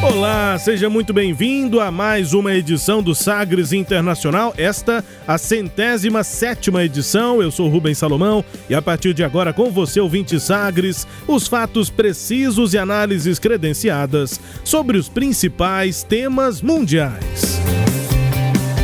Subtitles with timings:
[0.00, 4.54] Olá, seja muito bem-vindo a mais uma edição do Sagres Internacional.
[4.56, 7.42] Esta, a centésima sétima edição.
[7.42, 11.90] Eu sou Rubens Salomão e a partir de agora, com você, ouvinte Sagres, os fatos
[11.90, 17.58] precisos e análises credenciadas sobre os principais temas mundiais.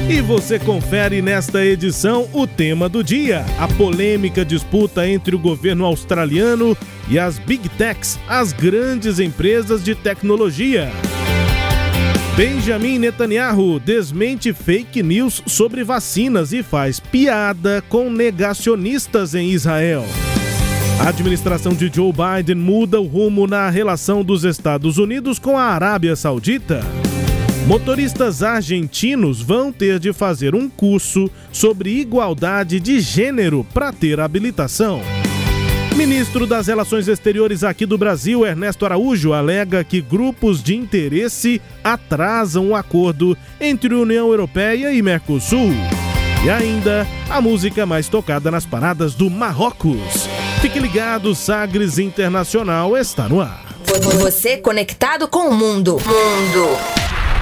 [0.09, 5.87] E você confere nesta edição o tema do dia: a polêmica disputa entre o governo
[5.87, 6.77] australiano
[7.09, 10.91] e as Big Techs, as grandes empresas de tecnologia.
[12.37, 20.05] Benjamin Netanyahu desmente fake news sobre vacinas e faz piada com negacionistas em Israel.
[20.99, 25.65] A administração de Joe Biden muda o rumo na relação dos Estados Unidos com a
[25.65, 26.81] Arábia Saudita.
[27.67, 35.01] Motoristas argentinos vão ter de fazer um curso sobre igualdade de gênero para ter habilitação.
[35.95, 42.71] Ministro das Relações Exteriores aqui do Brasil, Ernesto Araújo, alega que grupos de interesse atrasam
[42.71, 45.71] o acordo entre União Europeia e Mercosul.
[46.45, 50.29] E ainda, a música mais tocada nas paradas do Marrocos.
[50.61, 53.65] Fique ligado, Sagres Internacional está no ar.
[54.19, 55.93] Você conectado com o mundo.
[55.93, 56.69] Mundo.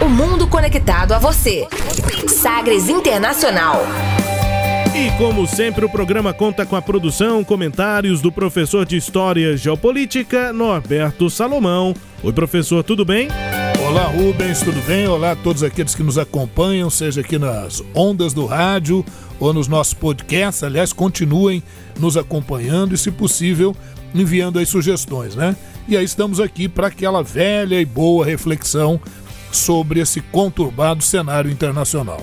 [0.04, 1.66] O mundo conectado a você.
[2.28, 3.86] Sagres Internacional.
[4.94, 10.52] E como sempre, o programa conta com a produção, comentários do professor de História Geopolítica,
[10.52, 11.94] Norberto Salomão.
[12.22, 13.28] Oi, professor, tudo bem?
[13.88, 15.08] Olá, Rubens, tudo bem?
[15.08, 19.02] Olá a todos aqueles que nos acompanham, seja aqui nas ondas do rádio
[19.40, 20.62] ou nos nossos podcasts.
[20.62, 21.62] Aliás, continuem
[21.98, 23.74] nos acompanhando e, se possível,
[24.14, 25.56] enviando aí sugestões, né?
[25.88, 29.00] E aí estamos aqui para aquela velha e boa reflexão
[29.50, 32.22] sobre esse conturbado cenário internacional.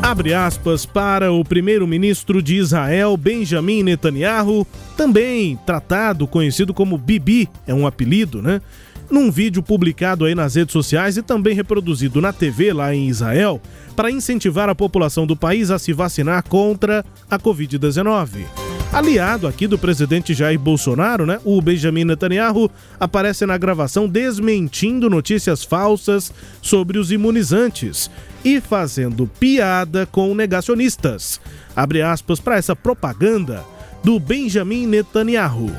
[0.00, 4.64] Abre aspas para o primeiro-ministro de Israel, Benjamin Netanyahu,
[4.96, 8.60] também tratado, conhecido como Bibi, é um apelido, né?
[9.10, 13.60] Num vídeo publicado aí nas redes sociais e também reproduzido na TV lá em Israel,
[13.94, 18.44] para incentivar a população do país a se vacinar contra a Covid-19.
[18.92, 22.70] Aliado aqui do presidente Jair Bolsonaro, né, o Benjamin Netanyahu
[23.00, 26.32] aparece na gravação desmentindo notícias falsas
[26.62, 28.08] sobre os imunizantes
[28.44, 31.40] e fazendo piada com negacionistas.
[31.74, 33.64] Abre aspas para essa propaganda
[34.04, 35.72] do Benjamin Netanyahu.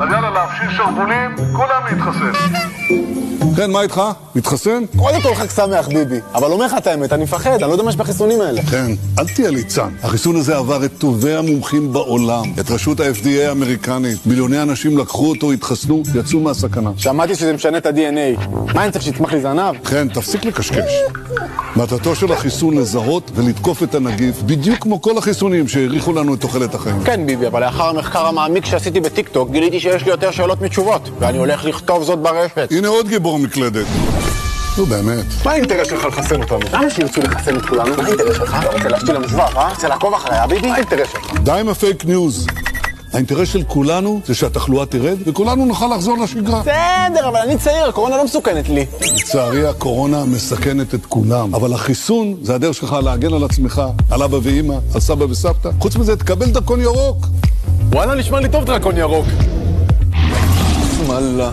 [0.00, 2.32] אז יאללה, להפשיל שרוולים, כולם להתחסן.
[3.56, 4.00] כן, מה איתך?
[4.34, 4.82] מתחסן?
[4.96, 6.18] קודם כל חג שמח, ביבי.
[6.34, 8.62] אבל אומר לך את האמת, אני מפחד, אני לא יודע מה יש בחיסונים האלה.
[8.62, 8.86] כן,
[9.18, 9.88] אל תהיה ליצן.
[10.02, 14.26] החיסון הזה עבר את טובי המומחים בעולם, את רשות ה-FDA האמריקנית.
[14.26, 16.90] מיליוני אנשים לקחו אותו, התחסנו, יצאו מהסכנה.
[16.96, 18.48] שמעתי שזה משנה את ה-DNA.
[18.74, 19.74] מה, אני צריך שיצמח לי זנב?
[19.84, 20.92] כן, תפסיק לקשקש.
[21.76, 26.74] מטרתו של החיסון לזהות ולתקוף את הנגיף, בדיוק כמו כל החיסונים שהאריכו לנו את תוחלת
[26.74, 27.04] החיים.
[27.04, 31.38] כן, ביבי, אבל לאחר המחקר המעמיק שעשיתי בטיקטוק, גיליתי שיש לי יותר שאלות מתשובות, ואני
[31.38, 32.68] הולך לכתוב זאת ברשת.
[32.70, 33.86] הנה עוד גיבור מקלדת.
[34.78, 35.24] נו באמת.
[35.44, 36.58] מה האינטרס שלך לחסן אותנו?
[36.72, 37.96] למה שירצו לחסן את כולנו?
[37.96, 38.56] מה האינטרס שלך?
[38.60, 39.70] אתה רוצה להשתיל לנו שבב, אה?
[39.70, 40.68] רוצה לעקוב אחריי, אה, ביבי?
[40.68, 41.40] מה האינטרס שלך?
[41.42, 42.46] די עם הפייק ניוז.
[43.12, 46.60] האינטרס של כולנו זה שהתחלואה תרד, וכולנו נוכל לחזור לשגרה.
[46.60, 48.86] בסדר, אבל אני צעיר, הקורונה לא מסוכנת לי.
[49.00, 54.38] לצערי הקורונה מסכנת את כולם, אבל החיסון זה הדרך שלך להגן על עצמך, על אבא
[54.42, 55.70] ואימא, על סבא וסבתא.
[55.78, 57.26] חוץ מזה, תקבל דרכון ירוק.
[57.92, 59.26] וואלה, נשמע לי טוב דרקון ירוק.
[61.06, 61.50] וואלה.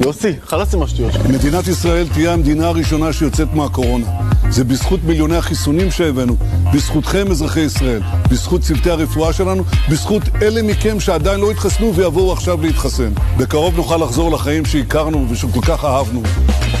[0.00, 1.26] יוסי, חלאס עם השטויות שלך.
[1.26, 4.06] מדינת ישראל תהיה המדינה הראשונה שיוצאת מהקורונה.
[4.50, 6.36] זה בזכות מיליוני החיסונים שהבאנו,
[6.74, 12.62] בזכותכם אזרחי ישראל, בזכות צוותי הרפואה שלנו, בזכות אלה מכם שעדיין לא התחסנו ויבואו עכשיו
[12.62, 13.12] להתחסן.
[13.38, 16.22] בקרוב נוכל לחזור לחיים שהכרנו ושכל כך אהבנו.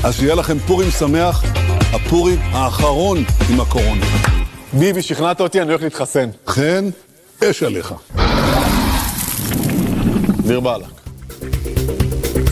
[0.04, 1.44] אז שיהיה לכם פורים שמח,
[1.92, 4.06] הפורים האחרון עם הקורונה.
[4.72, 6.28] ביבי, שכנעת אותי, אני הולך להתחסן.
[6.46, 6.88] חן,
[7.44, 7.94] אש עליך.
[10.46, 11.03] דיר באלק.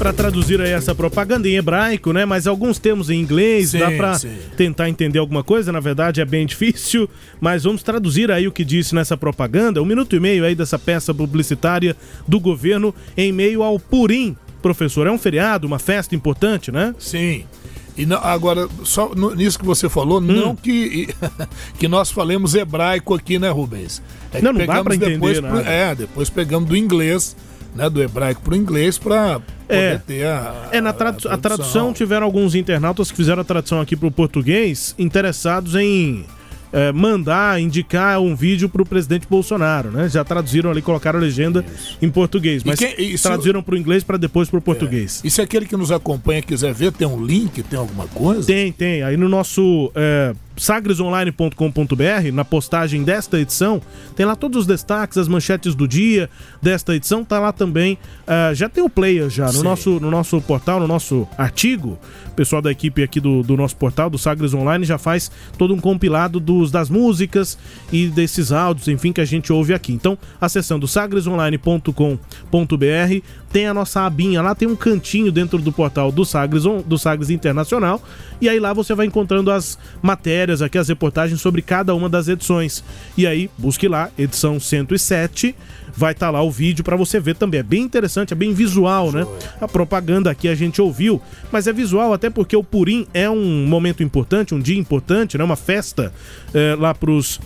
[0.02, 2.24] Para traduzir aí essa propaganda em hebraico, né?
[2.24, 4.18] Mas alguns termos em inglês, Sim, dá para
[4.56, 5.70] tentar entender alguma coisa.
[5.70, 7.08] Na verdade, é bem difícil,
[7.40, 10.76] mas vamos traduzir aí o que disse nessa propaganda, um minuto e meio aí dessa
[10.76, 11.96] peça publicitária
[12.26, 14.36] do governo em meio ao Purim.
[14.60, 16.92] Professor, é um feriado, uma festa importante, né?
[16.98, 17.44] Sim.
[17.96, 20.22] E não- agora, só nisso que você falou, Hum.
[20.22, 21.10] não que,
[21.78, 24.02] que nós falemos hebraico aqui, né, Rubens?
[24.32, 25.60] É que Não, não dá pra entender depois nada.
[25.62, 27.36] É, depois pegamos do inglês,
[27.74, 29.98] né, do hebraico pro inglês pra poder É.
[29.98, 33.96] ter a, É, na tradu- a tradução tiveram alguns internautas que fizeram a tradução aqui
[33.96, 36.24] pro português interessados em
[36.74, 40.08] é, mandar, indicar um vídeo pro presidente Bolsonaro, né?
[40.08, 41.62] Já traduziram ali, colocaram a legenda
[42.00, 45.20] em português, mas quem- e traduziram pro inglês para depois pro português.
[45.22, 48.46] E se aquele que nos acompanha quiser ver, tem um link, tem alguma coisa?
[48.46, 49.02] Tem, tem.
[49.02, 53.80] Aí no nosso é, sagresonline.com.br, na postagem desta edição,
[54.14, 56.28] tem lá todos os destaques, as manchetes do dia
[56.60, 57.98] desta edição, tá lá também.
[58.26, 59.62] é, já tem o player já no Sim.
[59.62, 61.98] nosso, no nosso portal, no nosso artigo.
[62.28, 65.74] O pessoal da equipe aqui do, do nosso portal, do Sagres Online, já faz todo
[65.74, 67.58] um compilado dos, das músicas
[67.92, 69.92] e desses áudios, enfim, que a gente ouve aqui.
[69.92, 73.22] Então, acessando sagresonline.com.br,
[73.52, 77.28] tem a nossa abinha lá, tem um cantinho dentro do portal do Sagres, do Sagres
[77.28, 78.02] Internacional,
[78.40, 82.28] e aí lá você vai encontrando as matérias aqui, as reportagens sobre cada uma das
[82.28, 82.82] edições.
[83.16, 85.54] E aí, busque lá, edição 107,
[85.94, 87.60] vai estar lá o vídeo para você ver também.
[87.60, 89.26] É bem interessante, é bem visual, né?
[89.60, 91.20] A propaganda aqui a gente ouviu,
[91.52, 95.44] mas é visual até porque o Purim é um momento importante, um dia importante, né?
[95.44, 96.12] Uma festa
[96.54, 97.38] eh, lá para os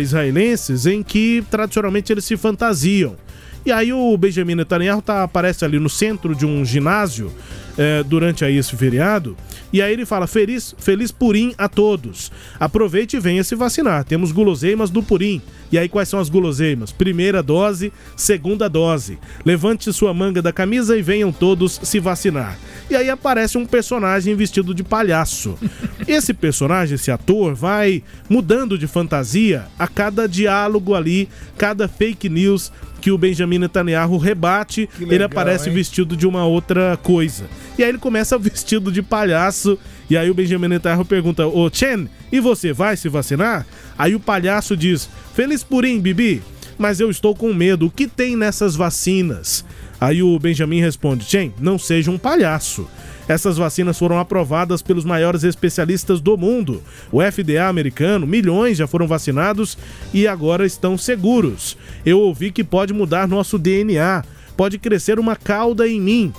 [0.00, 3.16] israelenses em que tradicionalmente eles se fantasiam.
[3.64, 7.32] E aí o Benjamin Netanyahu tá, aparece ali no centro de um ginásio
[7.78, 9.36] eh, durante aí esse feriado.
[9.72, 12.30] E aí ele fala, feliz, feliz Purim a todos.
[12.60, 14.04] Aproveite e venha se vacinar.
[14.04, 15.42] Temos guloseimas do Purim.
[15.72, 16.92] E aí quais são as guloseimas?
[16.92, 19.18] Primeira dose, segunda dose.
[19.44, 22.56] Levante sua manga da camisa e venham todos se vacinar.
[22.88, 25.58] E aí aparece um personagem vestido de palhaço.
[26.06, 32.70] Esse personagem, esse ator, vai mudando de fantasia a cada diálogo ali, cada fake news
[33.04, 35.74] que o Benjamin Netanyahu rebate, Que ele legal, aparece hein?
[35.74, 37.44] vestido de uma outra coisa.
[37.76, 39.78] E aí ele começa vestido de palhaço,
[40.08, 43.66] e aí o Benjamin Netanyahu pergunta: Ô Chen, e você vai se vacinar?
[43.98, 46.42] Aí o palhaço diz: Feliz Purim, Bibi,
[46.78, 49.66] mas eu estou com medo, o que tem nessas vacinas?
[50.00, 52.88] Aí o Benjamin responde: Chen, não seja um palhaço.
[53.26, 56.82] Essas vacinas foram aprovadas pelos maiores especialistas do mundo.
[57.10, 59.78] O FDA americano, milhões já foram vacinados
[60.12, 61.76] e agora estão seguros.
[62.04, 64.22] Eu ouvi que pode mudar nosso DNA,
[64.56, 66.32] pode crescer uma cauda em mim.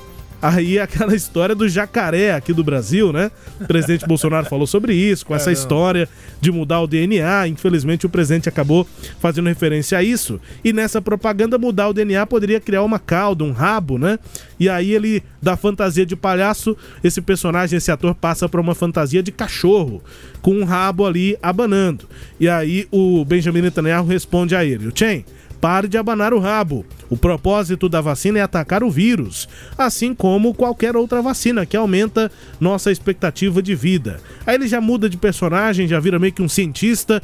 [0.46, 3.32] Aí aquela história do jacaré aqui do Brasil, né?
[3.60, 6.08] O presidente Bolsonaro falou sobre isso, com essa história
[6.40, 7.48] de mudar o DNA.
[7.48, 8.88] Infelizmente, o presidente acabou
[9.20, 10.40] fazendo referência a isso.
[10.64, 14.20] E nessa propaganda, mudar o DNA poderia criar uma cauda, um rabo, né?
[14.60, 19.24] E aí ele, da fantasia de palhaço, esse personagem, esse ator, passa para uma fantasia
[19.24, 20.04] de cachorro,
[20.44, 22.08] com um rabo ali abanando.
[22.40, 25.26] E aí o Benjamin Netanyahu responde a ele: O Chen,
[25.66, 26.86] Pare de abanar o rabo.
[27.10, 32.32] O propósito da vacina é atacar o vírus, assim como qualquer outra vacina que aumenta
[32.60, 34.22] nossa expectativa de vida.
[34.46, 37.20] Aí ele já muda de personagem, já vira meio que um cientista,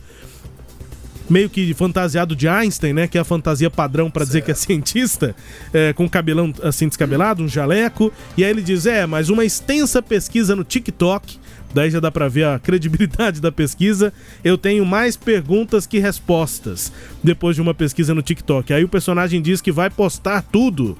[1.29, 3.07] meio que fantasiado de Einstein, né?
[3.07, 5.35] Que é a fantasia padrão para dizer que é cientista,
[5.71, 8.11] é, com cabelão assim descabelado, um jaleco.
[8.35, 11.39] E aí ele diz: é, mas uma extensa pesquisa no TikTok.
[11.73, 14.11] Daí já dá pra ver a credibilidade da pesquisa.
[14.43, 16.91] Eu tenho mais perguntas que respostas
[17.23, 18.73] depois de uma pesquisa no TikTok.
[18.73, 20.97] Aí o personagem diz que vai postar tudo.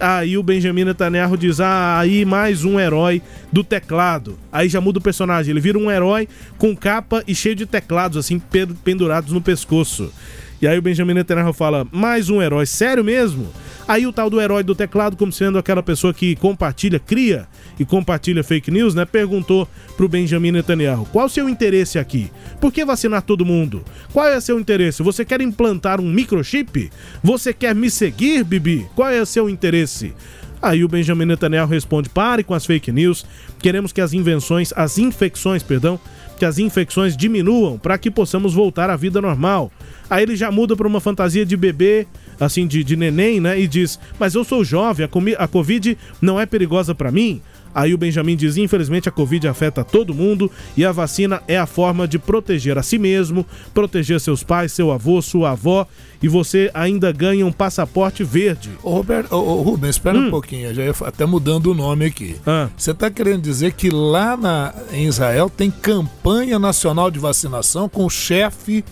[0.00, 4.36] Aí o Benjamin Netanyahu diz: Ah, aí mais um herói do teclado.
[4.50, 5.50] Aí já muda o personagem.
[5.52, 6.28] Ele vira um herói
[6.58, 10.12] com capa e cheio de teclados, assim, pe- pendurados no pescoço.
[10.60, 13.48] E aí o Benjamin Netanyahu fala: Mais um herói, sério mesmo?
[13.86, 17.46] Aí o tal do herói do teclado, como sendo aquela pessoa que compartilha, cria
[17.78, 19.04] e compartilha fake news, né?
[19.04, 22.30] Perguntou pro Benjamin Netanyahu: qual o seu interesse aqui?
[22.60, 23.84] Por que vacinar todo mundo?
[24.12, 25.02] Qual é o seu interesse?
[25.02, 26.90] Você quer implantar um microchip?
[27.22, 28.86] Você quer me seguir, Bibi?
[28.94, 30.14] Qual é o seu interesse?
[30.62, 33.26] Aí o Benjamin Netanyahu responde: pare com as fake news.
[33.58, 36.00] Queremos que as invenções, as infecções, perdão,
[36.38, 39.70] que as infecções diminuam para que possamos voltar à vida normal.
[40.08, 42.06] Aí ele já muda para uma fantasia de bebê
[42.38, 43.58] assim, de, de neném, né?
[43.58, 47.40] E diz: Mas eu sou jovem, a, a Covid não é perigosa para mim.
[47.74, 51.66] Aí o Benjamin diz: infelizmente a Covid afeta todo mundo e a vacina é a
[51.66, 55.86] forma de proteger a si mesmo, proteger seus pais, seu avô, sua avó
[56.22, 58.70] e você ainda ganha um passaporte verde.
[58.82, 60.28] Ô, Roberto, ô, ô, Rubens, espera Hum.
[60.28, 62.36] um pouquinho, já ia até mudando o nome aqui.
[62.46, 62.68] Ah.
[62.76, 68.06] Você está querendo dizer que lá na, em Israel tem campanha nacional de vacinação com
[68.06, 68.84] o chefe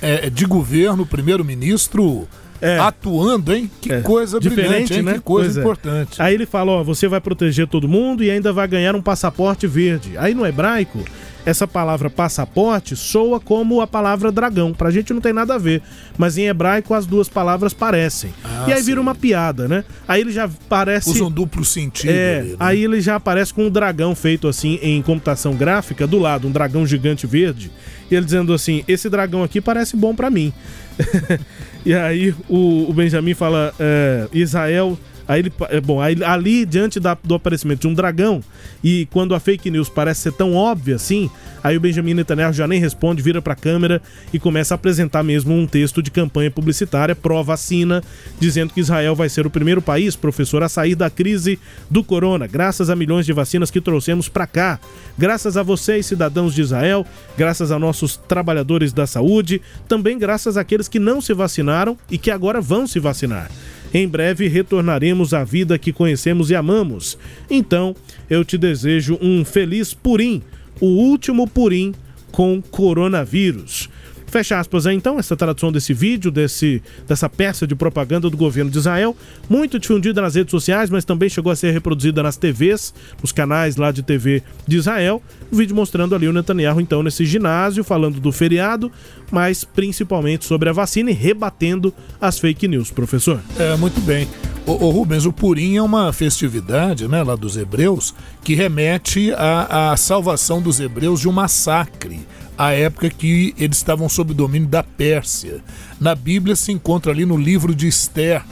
[0.00, 2.26] é, de governo, o primeiro-ministro,
[2.60, 2.78] É.
[2.78, 3.70] atuando, hein?
[3.80, 5.02] Que coisa brilhante, hein?
[5.02, 5.14] né?
[5.14, 5.62] Que coisa é.
[5.62, 6.22] importante.
[6.22, 9.66] Aí ele fala, ó, você vai proteger todo mundo e ainda vai ganhar um passaporte
[9.66, 10.16] verde.
[10.16, 11.04] Aí no hebraico,
[11.44, 14.72] essa palavra passaporte soa como a palavra dragão.
[14.72, 15.82] Pra gente não tem nada a ver,
[16.16, 18.32] mas em hebraico as duas palavras parecem.
[18.42, 18.86] Ah, e aí sim.
[18.86, 19.84] vira uma piada, né?
[20.08, 22.10] Aí ele já parece Usa um duplo sentido.
[22.10, 22.56] É, ali, né?
[22.58, 26.50] aí ele já aparece com um dragão feito assim em computação gráfica do lado, um
[26.50, 27.70] dragão gigante verde.
[28.10, 30.52] E ele dizendo assim: esse dragão aqui parece bom pra mim.
[31.84, 34.98] e aí o, o Benjamin fala: é, Israel.
[35.26, 38.42] Aí ele, é, bom, aí ali diante da- do aparecimento de um dragão
[38.82, 41.30] e quando a fake news parece ser tão óbvia assim,
[41.62, 44.02] aí o Benjamin Netanyahu já nem responde, vira pra câmera
[44.32, 48.02] e começa a apresentar mesmo um texto de campanha publicitária pró-vacina,
[48.38, 51.58] dizendo que Israel vai ser o primeiro país, professor, a sair da crise
[51.90, 54.78] do corona, graças a milhões de vacinas que trouxemos pra cá,
[55.16, 60.86] graças a vocês, cidadãos de Israel, graças a nossos trabalhadores da saúde, também graças àqueles
[60.88, 63.50] que não se vacinaram e que agora vão se vacinar.
[63.94, 67.16] Em breve retornaremos à vida que conhecemos e amamos.
[67.48, 67.94] Então,
[68.28, 70.42] eu te desejo um feliz Purim,
[70.80, 71.94] o último Purim
[72.32, 73.88] com coronavírus.
[74.34, 78.68] Fecha aspas aí então, essa tradução desse vídeo, desse, dessa peça de propaganda do governo
[78.68, 79.16] de Israel,
[79.48, 83.76] muito difundida nas redes sociais, mas também chegou a ser reproduzida nas TVs, nos canais
[83.76, 85.22] lá de TV de Israel.
[85.52, 88.90] O vídeo mostrando ali o Netanyahu então nesse ginásio, falando do feriado,
[89.30, 93.40] mas principalmente sobre a vacina e rebatendo as fake news, professor.
[93.56, 94.26] É, muito bem.
[94.66, 98.12] Ô, ô, Rubens, o Purim é uma festividade, né, lá dos hebreus,
[98.42, 102.18] que remete à salvação dos hebreus de um massacre,
[102.56, 105.62] à época que eles estavam sob domínio da Pérsia.
[106.00, 108.44] Na Bíblia se encontra ali no livro de Esther,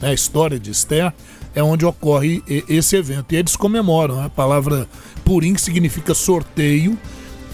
[0.00, 1.12] né, a história de Esther,
[1.54, 3.32] é onde ocorre esse evento.
[3.32, 4.16] E eles comemoram.
[4.16, 4.88] né, A palavra
[5.24, 6.96] Purim significa sorteio,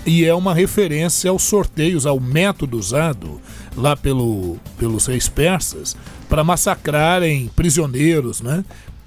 [0.07, 3.41] e é uma referência aos sorteios, ao método usado
[3.75, 5.97] lá pelo, pelos reis persas
[6.29, 8.65] para massacrarem prisioneiros, né?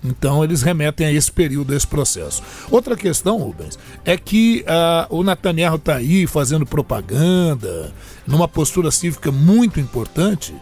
[0.08, 2.42] Então eles remetem a esse período, a esse processo.
[2.72, 7.94] Outra questão, Rubens, é que ah, o Netanyahu está aí fazendo propaganda,
[8.26, 10.56] numa postura cívica muito importante,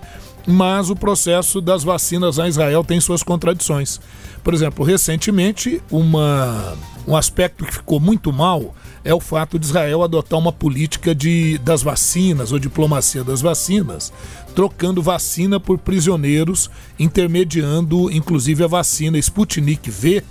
[0.47, 3.99] mas o processo das vacinas a Israel tem suas contradições.
[4.43, 10.03] Por exemplo, recentemente, uma, um aspecto que ficou muito mal é o fato de Israel
[10.03, 14.11] adotar uma política de, das vacinas, ou diplomacia das vacinas,
[14.55, 20.23] trocando vacina por prisioneiros, intermediando inclusive a vacina Sputnik V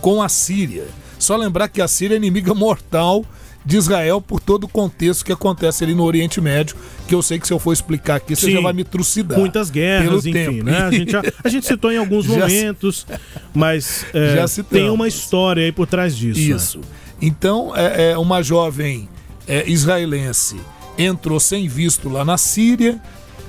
[0.00, 0.86] com a Síria.
[1.18, 3.24] Só lembrar que a Síria é inimiga mortal
[3.64, 6.76] de Israel por todo o contexto que acontece ali no Oriente Médio,
[7.06, 8.52] que eu sei que se eu for explicar aqui, você Sim.
[8.52, 9.38] já vai me trucidar.
[9.38, 10.64] Muitas guerras, enfim, tempo.
[10.64, 10.78] né?
[10.78, 13.06] A gente, já- a gente citou em alguns momentos,
[13.54, 16.40] mas é, tem uma história aí por trás disso.
[16.40, 16.56] né?
[16.56, 16.80] Isso.
[17.20, 19.08] Então, é, é, uma jovem
[19.46, 20.56] é, israelense
[20.96, 23.00] entrou sem visto lá na Síria,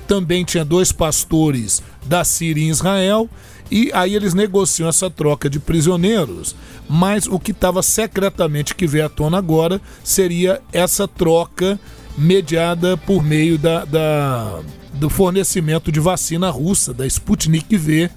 [0.06, 3.28] também tinha dois pastores da Síria em Israel,
[3.72, 6.54] e aí eles negociam essa troca de prisioneiros,
[6.88, 11.80] mas o que estava secretamente que veio à tona agora seria essa troca
[12.18, 14.60] mediada por meio da, da-
[14.94, 18.10] do fornecimento de vacina russa, da Sputnik V,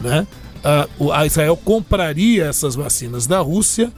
[0.00, 0.26] né?
[1.12, 3.92] A, Israel compraria essas vacinas da Rússia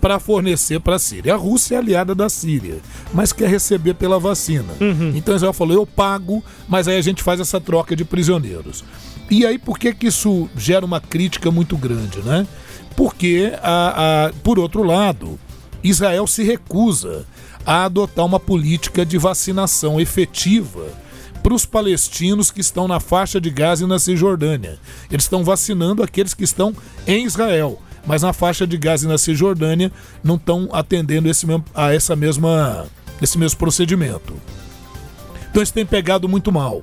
[0.00, 1.34] para fornecer para a Síria.
[1.34, 2.78] A Rússia é aliada da Síria,
[3.14, 4.72] mas quer receber pela vacina.
[5.14, 8.82] Então Israel falou: eu pago, mas aí a gente faz essa troca de prisioneiros.
[9.30, 12.46] E aí por que, que isso gera uma crítica muito grande, né?
[12.96, 15.38] Porque, a, a- por outro lado,
[15.82, 17.24] Israel se recusa
[17.64, 20.88] a adotar uma política de vacinação efetiva
[21.42, 24.78] para os palestinos que estão na faixa de Gaza e na Cisjordânia.
[25.10, 26.74] Eles estão vacinando aqueles que estão
[27.06, 29.90] em Israel, mas na faixa de Gaza e na Cisjordânia
[30.22, 32.86] não estão atendendo esse mesmo- a essa mesma,
[33.22, 34.34] esse mesmo procedimento.
[35.50, 36.80] Então isso tem pegado muito mal.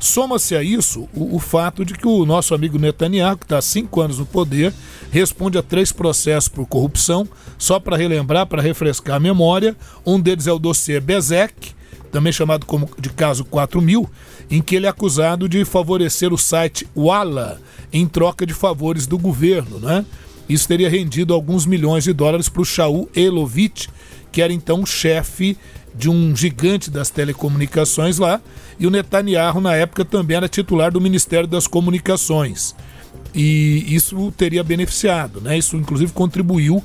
[0.00, 3.62] Soma-se a isso o, o fato de que o nosso amigo Netanyahu, que está há
[3.62, 4.72] cinco anos no poder,
[5.10, 7.28] responde a três processos por corrupção.
[7.58, 9.76] Só para relembrar, para refrescar a memória,
[10.06, 11.72] um deles é o dossiê Bezek,
[12.12, 14.08] também chamado como de caso 4000,
[14.50, 17.60] em que ele é acusado de favorecer o site Walla
[17.92, 19.78] em troca de favores do governo.
[19.78, 20.04] Né?
[20.48, 23.88] Isso teria rendido alguns milhões de dólares para o Shaul Elovitch,
[24.30, 25.56] que era então chefe
[25.98, 28.40] de um gigante das telecomunicações lá,
[28.78, 32.74] e o Netanyahu, na época, também era titular do Ministério das Comunicações.
[33.34, 35.58] E isso teria beneficiado, né?
[35.58, 36.82] Isso, inclusive, contribuiu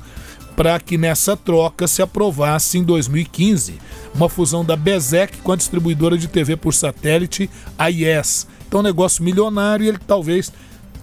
[0.56, 3.74] para que nessa troca se aprovasse em 2015
[4.14, 7.90] uma fusão da Bezek com a distribuidora de TV por satélite, a.
[7.90, 10.52] Então, um negócio milionário e ele talvez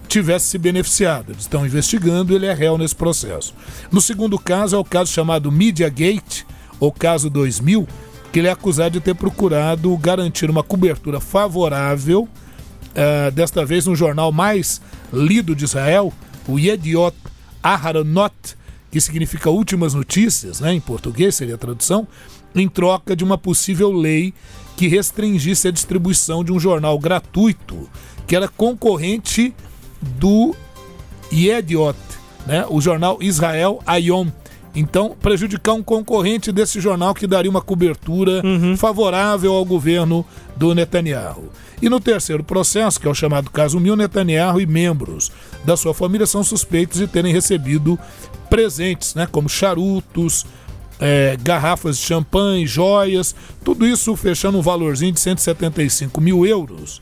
[0.06, 1.32] tivesse se beneficiado.
[1.32, 3.54] Eles estão investigando, ele é réu nesse processo.
[3.90, 6.46] No segundo caso é o caso chamado Mediagate,
[6.82, 7.86] ou caso 2000,
[8.32, 13.94] que ele é acusado de ter procurado garantir uma cobertura favorável, uh, desta vez no
[13.94, 16.12] jornal mais lido de Israel,
[16.48, 17.16] o Yediot
[17.62, 18.34] Aharonot,
[18.90, 22.04] que significa últimas notícias, né, em português seria a tradução,
[22.52, 24.34] em troca de uma possível lei
[24.76, 27.88] que restringisse a distribuição de um jornal gratuito,
[28.26, 29.54] que era concorrente
[30.18, 30.52] do
[31.32, 31.96] Yediot,
[32.44, 32.66] né?
[32.68, 34.32] o jornal Israel Ayom.
[34.74, 38.76] Então, prejudicar um concorrente desse jornal que daria uma cobertura uhum.
[38.76, 40.24] favorável ao governo
[40.56, 41.50] do Netanyahu.
[41.80, 45.30] E no terceiro processo, que é o chamado caso Mil, Netanyahu e membros
[45.64, 47.98] da sua família são suspeitos de terem recebido
[48.48, 50.46] presentes, né, como charutos,
[51.00, 57.00] é, garrafas de champanhe, joias, tudo isso fechando um valorzinho de 175 mil euros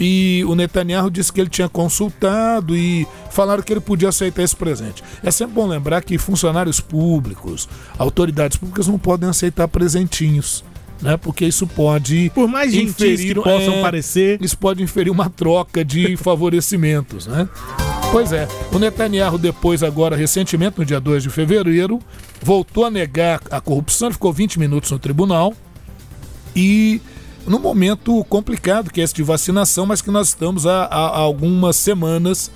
[0.00, 4.54] e o Netanyahu disse que ele tinha consultado e falaram que ele podia aceitar esse
[4.54, 5.02] presente.
[5.22, 10.64] É sempre bom lembrar que funcionários públicos, autoridades públicas não podem aceitar presentinhos.
[11.00, 15.30] Né, porque isso pode por mais inferir que possam é, parecer isso pode inferir uma
[15.30, 17.48] troca de favorecimentos né
[18.10, 22.00] pois é o Netanyahu depois agora recentemente no dia 2 de fevereiro
[22.42, 25.54] voltou a negar a corrupção ficou 20 minutos no tribunal
[26.56, 27.00] e
[27.48, 31.76] num momento complicado, que é esse de vacinação, mas que nós estamos há, há algumas
[31.76, 32.50] semanas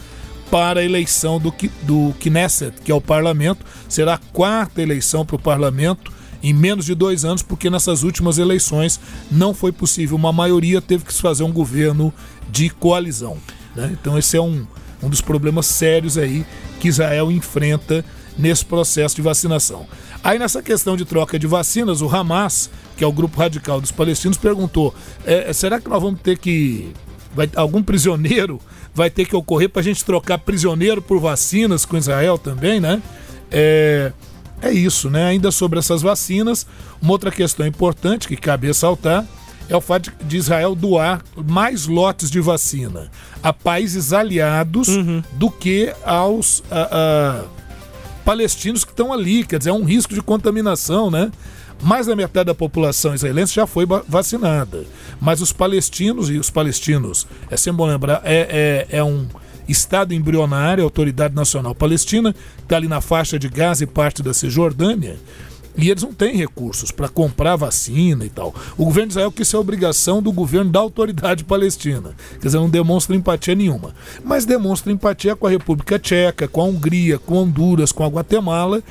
[0.51, 3.65] para a eleição do, do Knesset, que é o parlamento.
[3.89, 8.37] Será a quarta eleição para o parlamento em menos de dois anos, porque nessas últimas
[8.37, 12.13] eleições não foi possível uma maioria, teve que se fazer um governo
[12.51, 13.39] de coalizão.
[13.77, 13.91] Né?
[13.93, 14.67] Então esse é um,
[15.03, 16.45] um dos problemas sérios aí
[16.81, 18.05] que Israel enfrenta
[18.37, 19.87] nesse processo de vacinação.
[20.23, 22.71] Aí nessa questão de troca de vacinas, o Hamas,
[23.03, 24.95] que é o grupo radical dos palestinos, perguntou:
[25.27, 26.93] é, será que nós vamos ter que.
[27.35, 28.61] Vai, algum prisioneiro
[28.95, 33.03] vai ter que ocorrer para a gente trocar prisioneiro por vacinas com Israel também, né?
[33.51, 34.13] É,
[34.61, 35.25] é isso, né?
[35.25, 36.65] Ainda sobre essas vacinas,
[37.01, 39.27] uma outra questão importante que cabe ressaltar
[39.69, 43.11] é o fato de Israel doar mais lotes de vacina
[43.43, 45.25] a países aliados uhum.
[45.33, 46.63] do que aos.
[46.71, 47.63] A, a,
[48.25, 51.33] palestinos que estão ali, quer dizer, é um risco de contaminação, né?
[51.83, 54.85] Mais da metade da população israelense já foi vacinada.
[55.21, 59.27] Mas os palestinos, e os palestinos, é sempre bom lembrar, é, é, é um
[59.69, 64.23] Estado embrionário, a Autoridade Nacional Palestina, que está ali na faixa de Gaza e parte
[64.23, 65.17] da Cisjordânia,
[65.77, 68.55] e eles não têm recursos para comprar vacina e tal.
[68.77, 72.15] O governo de Israel quis ser obrigação do governo da autoridade palestina.
[72.33, 73.95] Quer dizer, não demonstra empatia nenhuma.
[74.23, 78.83] Mas demonstra empatia com a República Tcheca, com a Hungria, com Honduras, com a Guatemala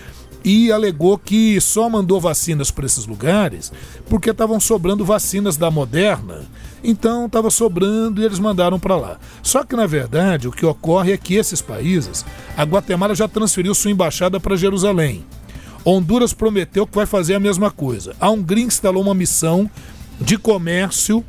[0.43, 3.71] e alegou que só mandou vacinas para esses lugares
[4.09, 6.41] porque estavam sobrando vacinas da Moderna.
[6.83, 9.19] Então estava sobrando e eles mandaram para lá.
[9.43, 12.25] Só que na verdade o que ocorre é que esses países,
[12.57, 15.25] a Guatemala já transferiu sua embaixada para Jerusalém.
[15.85, 18.15] Honduras prometeu que vai fazer a mesma coisa.
[18.19, 19.69] A Hungria instalou uma missão
[20.19, 21.23] de comércio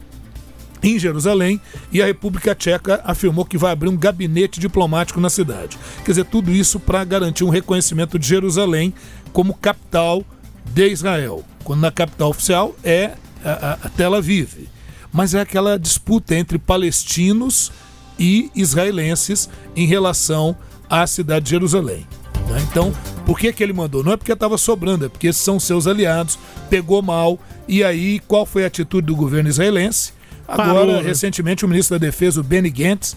[0.83, 1.61] em Jerusalém
[1.93, 5.79] e a República Tcheca afirmou que vai abrir um gabinete diplomático na cidade.
[6.05, 8.93] Quer dizer, tudo isso para garantir um reconhecimento de Jerusalém
[9.33, 10.25] como capital
[10.65, 13.13] de Israel, quando na capital oficial é
[13.45, 14.69] a, a Tel Aviv.
[15.13, 17.71] Mas é aquela disputa entre palestinos
[18.19, 20.57] e israelenses em relação
[20.89, 22.07] à cidade de Jerusalém.
[22.49, 22.65] Né?
[22.71, 22.93] Então,
[23.27, 24.03] por que, que ele mandou?
[24.03, 26.39] Não é porque estava sobrando, é porque são seus aliados,
[26.71, 27.39] pegou mal.
[27.69, 30.13] E aí, qual foi a atitude do governo israelense?
[30.53, 31.01] Agora, Parou, né?
[31.03, 33.17] recentemente, o ministro da Defesa, o Benny Gantz,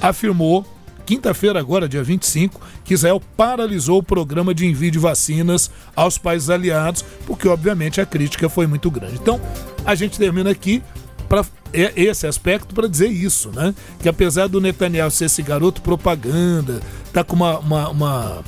[0.00, 0.64] afirmou,
[1.04, 6.48] quinta-feira, agora, dia 25, que Israel paralisou o programa de envio de vacinas aos países
[6.48, 9.14] aliados, porque, obviamente, a crítica foi muito grande.
[9.14, 9.40] Então,
[9.84, 10.80] a gente termina aqui
[11.28, 13.74] para esse aspecto para dizer isso, né?
[14.00, 16.80] Que apesar do Netanyahu ser esse garoto propaganda,
[17.12, 18.44] tá com uma, uma, uma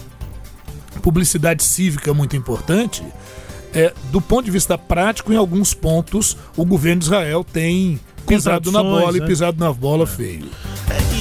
[1.03, 3.05] publicidade cívica muito importante,
[3.75, 8.71] é, do ponto de vista prático, em alguns pontos, o governo de Israel tem pisado
[8.71, 9.19] na bola né?
[9.19, 10.07] e pisado na bola é.
[10.07, 10.47] feio.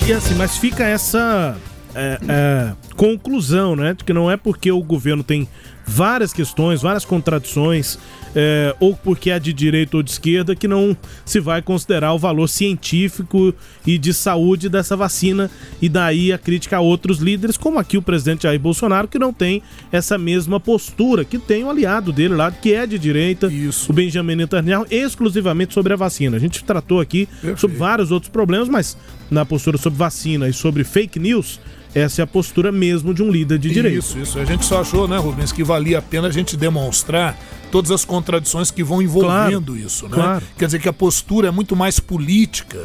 [0.07, 1.57] E assim, mas fica essa
[1.95, 3.93] é, é, conclusão, né?
[3.93, 5.47] De que não é porque o governo tem
[5.87, 7.97] várias questões, várias contradições,
[8.35, 12.19] é, ou porque é de direita ou de esquerda, que não se vai considerar o
[12.19, 13.53] valor científico
[13.85, 15.49] e de saúde dessa vacina,
[15.81, 19.31] e daí a crítica a outros líderes, como aqui o presidente Jair Bolsonaro, que não
[19.31, 23.89] tem essa mesma postura, que tem um aliado dele lá, que é de direita, Isso.
[23.89, 26.35] o Benjamin Netanyahu, exclusivamente sobre a vacina.
[26.35, 27.61] A gente tratou aqui Perfeito.
[27.61, 28.97] sobre vários outros problemas, mas
[29.31, 31.59] na postura sobre vacina e sobre fake news,
[31.95, 33.97] essa é a postura mesmo de um líder de direita.
[33.97, 34.39] Isso, isso.
[34.39, 37.37] A gente só achou, né, Rubens, que valia a pena a gente demonstrar
[37.71, 40.11] todas as contradições que vão envolvendo Claro, isso, né?
[40.13, 40.45] claro.
[40.57, 42.79] Quer dizer que a postura é muito mais política,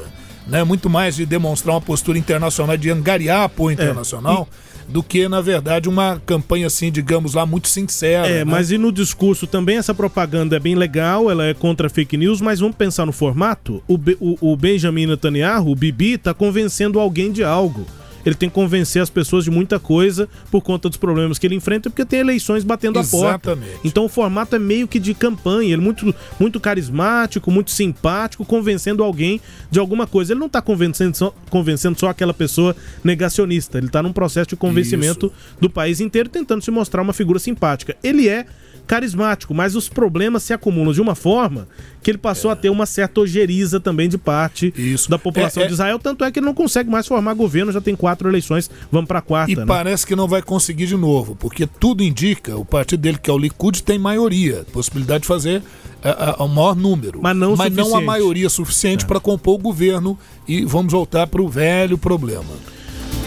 [0.46, 0.64] né?
[0.64, 4.48] Muito mais de demonstrar uma postura internacional, de angariar apoio É, internacional,
[4.88, 8.26] do que, na verdade, uma campanha assim, digamos lá, muito sincera.
[8.26, 8.44] É, né?
[8.44, 12.40] mas e no discurso também essa propaganda é bem legal, ela é contra fake news,
[12.40, 13.80] mas vamos pensar no formato?
[13.86, 17.86] O, Be- o- o Benjamin Netanyahu, o Bibi, tá convencendo alguém de algo.
[18.24, 21.54] Ele tem que convencer as pessoas de muita coisa por conta dos problemas que ele
[21.54, 23.52] enfrenta, porque tem eleições batendo a porta.
[23.52, 23.80] Exatamente.
[23.84, 28.44] Então o formato é meio que de campanha, ele é muito, muito carismático, muito simpático,
[28.44, 30.32] convencendo alguém de alguma coisa.
[30.32, 34.56] Ele não está convencendo só, convencendo só aquela pessoa negacionista, ele está num processo de
[34.56, 37.96] convencimento do país inteiro, tentando se mostrar uma figura simpática.
[38.02, 38.46] Ele é
[38.86, 41.66] carismático, mas os problemas se acumulam de uma forma
[42.02, 44.72] que ele passou a ter uma certa ojeriza também de parte
[45.08, 47.72] da população É, é- de Israel, tanto é que ele não consegue mais formar governo,
[47.72, 49.64] já tem quatro eleições, vamos para a quarta, E né?
[49.66, 53.32] parece que não vai conseguir de novo, porque tudo indica, o partido dele, que é
[53.32, 55.62] o Likud, tem maioria, possibilidade de fazer
[56.04, 57.20] ah, ah, o maior número.
[57.22, 58.04] Mas não o a suficiente.
[58.04, 60.18] maioria suficiente para compor o governo
[60.48, 62.50] e vamos voltar para o velho problema.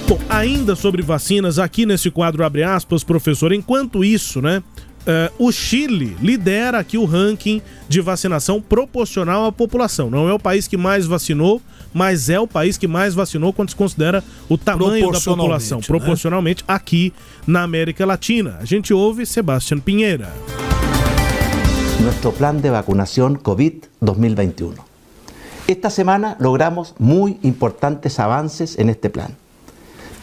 [0.07, 4.61] Bom, ainda sobre vacinas, aqui nesse quadro abre aspas, professor, enquanto isso, né?
[5.05, 10.09] Eh, o Chile lidera aqui o ranking de vacinação proporcional à população.
[10.09, 11.61] Não é o país que mais vacinou,
[11.93, 15.85] mas é o país que mais vacinou quando se considera o tamanho da população, né?
[15.85, 17.13] proporcionalmente aqui
[17.45, 18.57] na América Latina.
[18.59, 20.33] A gente ouve Sebastián Pinheira.
[22.05, 24.75] nuestro plan de vacunación COVID 2021.
[25.67, 29.35] Esta semana logramos muy importantes avances en este plan.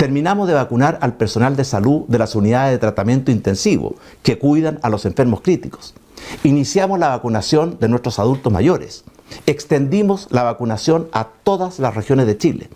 [0.03, 4.81] Terminamos de vacunar al personal de salud de las unidades de tratamiento intensivo que cuidan
[4.83, 5.95] a los enfermos críticos.
[6.43, 9.05] Iniciamos la vacunación de nuestros adultos mayores.
[9.47, 12.69] Extendimos la vacunación a todas las regiones de Chile.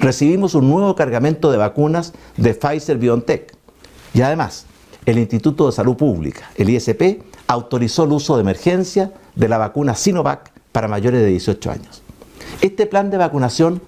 [0.00, 3.54] Recibimos un nuevo cargamento de vacunas de Pfizer BioNTech.
[4.12, 4.66] Y además,
[5.06, 9.94] el Instituto de Salud Pública, el ISP, autorizó el uso de emergencia de la vacuna
[9.94, 12.02] Sinovac para mayores de 18 años.
[12.60, 13.80] Este plan de vacunación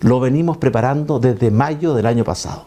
[0.00, 2.66] lo venimos preparando desde mayo del año pasado,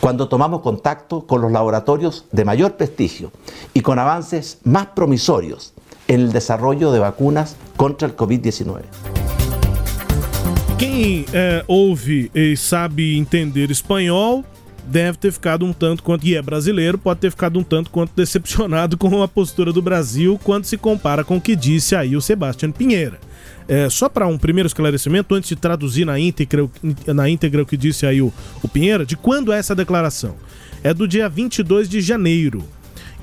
[0.00, 3.32] cuando tomamos contacto con los laboratorios de mayor prestigio
[3.72, 5.72] y con avances más promisorios
[6.08, 8.82] en el desarrollo de vacunas contra el COVID-19.
[10.78, 14.44] Quem é, ouve e sabe entender espanhol
[14.86, 18.12] deve ter ficado um tanto quanto, e é brasileiro, pode ter ficado um tanto quanto
[18.14, 22.20] decepcionado com a postura do Brasil quando se compara com o que disse aí o
[22.20, 23.18] Sebastião Pinheira.
[23.68, 26.68] É, só para um primeiro esclarecimento, antes de traduzir na íntegra,
[27.08, 28.68] na íntegra o que disse aí o, o
[29.04, 30.36] de quando é essa declaração?
[30.84, 32.64] É do dia 22 de janeiro.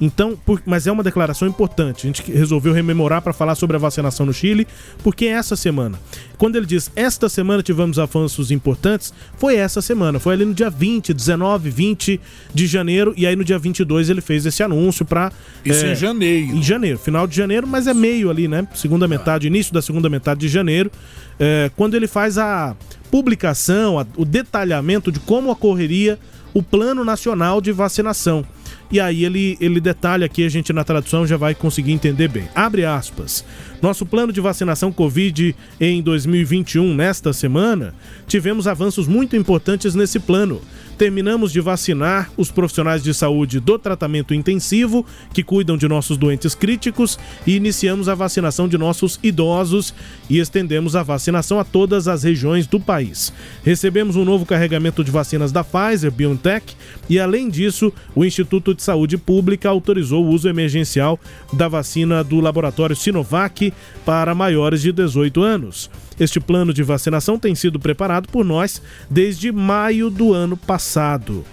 [0.06, 2.06] Então, por- mas é uma declaração importante.
[2.06, 4.68] A gente resolveu rememorar para falar sobre a vacinação no Chile,
[5.02, 5.98] porque é essa semana.
[6.38, 10.20] Quando ele diz esta semana tivemos avanços importantes, foi essa semana.
[10.20, 12.20] Foi ali no dia 20, 19, 20
[12.54, 13.13] de janeiro.
[13.16, 15.32] E aí no dia 22 ele fez esse anúncio para.
[15.63, 16.56] Isso em janeiro.
[16.58, 18.68] Em janeiro, final de janeiro, mas é meio ali, né?
[18.76, 20.92] Segunda metade, início da segunda metade de janeiro.
[21.39, 22.76] é, quando ele faz a
[23.10, 26.20] publicação, a- o detalhamento de como ocorreria
[26.54, 28.46] o Plano Nacional de Vacinação.
[28.93, 32.47] E aí ele, ele detalha aqui, a gente na tradução já vai conseguir entender bem.
[32.53, 33.43] Abre aspas.
[33.84, 37.93] Nosso plano de vacinação Covid em 2021, nesta semana,
[38.26, 40.62] tivemos avanços muito importantes nesse plano.
[40.98, 46.56] Terminamos de vacinar os profissionais de saúde do tratamento intensivo, que cuidam de nossos doentes
[46.56, 49.93] críticos, e iniciamos a vacinação de nossos idosos
[50.30, 53.34] e estendemos a vacinação a todas as regiões do país.
[53.65, 56.74] Recebemos um novo carregamento de vacinas da Pfizer BioNTech
[57.10, 61.19] e, além disso, o Instituto de Saúde Pública autorizou o uso emergencial
[61.52, 63.72] da vacina do laboratório Sinovac
[64.05, 65.89] para maiores de 18 anos.
[66.19, 71.43] Este plano de vacinação tem sido preparado por nós desde maio do ano passado,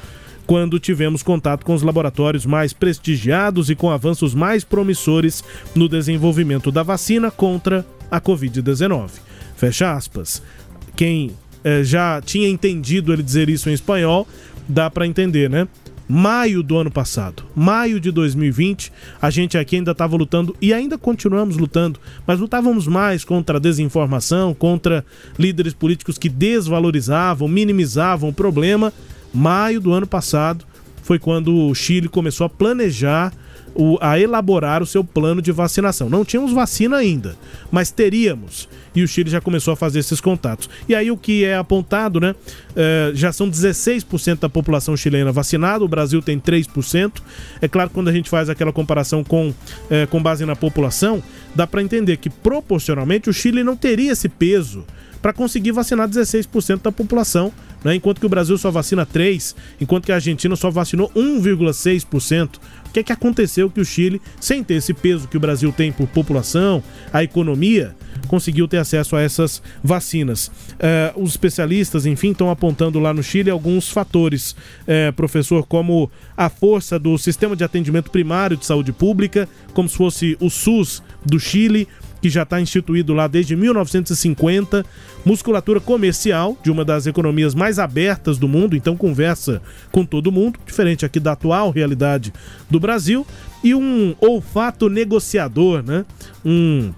[0.47, 5.43] quando tivemos contato com os laboratórios mais prestigiados e com avanços mais promissores
[5.75, 9.11] no desenvolvimento da vacina contra a Covid-19.
[9.57, 10.43] Fecha aspas.
[10.97, 14.27] Quem eh, já tinha entendido ele dizer isso em espanhol,
[14.69, 15.69] dá para entender, né?
[16.13, 18.93] Maio do ano passado, maio de 2020,
[19.23, 23.61] a gente aqui ainda estava lutando e ainda continuamos lutando, mas lutávamos mais contra a
[23.61, 25.05] desinformação, contra
[25.39, 28.93] líderes políticos que desvalorizavam, minimizavam o problema.
[29.33, 30.65] Maio do ano passado
[31.01, 33.33] foi quando o Chile começou a planejar
[33.75, 36.09] o, a elaborar o seu plano de vacinação.
[36.09, 37.37] Não tínhamos vacina ainda,
[37.71, 38.69] mas teríamos.
[38.95, 40.69] E o Chile já começou a fazer esses contatos.
[40.89, 42.35] E aí o que é apontado, né?
[42.75, 47.13] É, já são 16% da população chilena vacinada, o Brasil tem 3%.
[47.61, 49.55] É claro que quando a gente faz aquela comparação com,
[49.89, 51.23] é, com base na população,
[51.55, 54.85] dá para entender que proporcionalmente o Chile não teria esse peso
[55.21, 57.53] para conseguir vacinar 16% da população,
[57.85, 57.95] né?
[57.95, 62.59] enquanto que o Brasil só vacina 3%, enquanto que a Argentina só vacinou 1,6%.
[62.91, 65.73] O que, é que aconteceu que o Chile, sem ter esse peso que o Brasil
[65.73, 67.95] tem por população, a economia,
[68.27, 70.49] conseguiu ter acesso a essas vacinas.
[70.49, 76.49] Uh, os especialistas, enfim, estão apontando lá no Chile alguns fatores, uh, professor, como a
[76.49, 81.39] força do sistema de atendimento primário de saúde pública, como se fosse o SUS do
[81.39, 81.87] Chile,
[82.21, 84.85] que já está instituído lá desde 1950,
[85.25, 90.59] musculatura comercial de uma das economias mais abertas do mundo, então conversa com todo mundo,
[90.67, 92.33] diferente aqui da atual realidade
[92.69, 93.27] do Brasil,
[93.63, 96.05] e um olfato negociador, né?
[96.45, 96.93] Um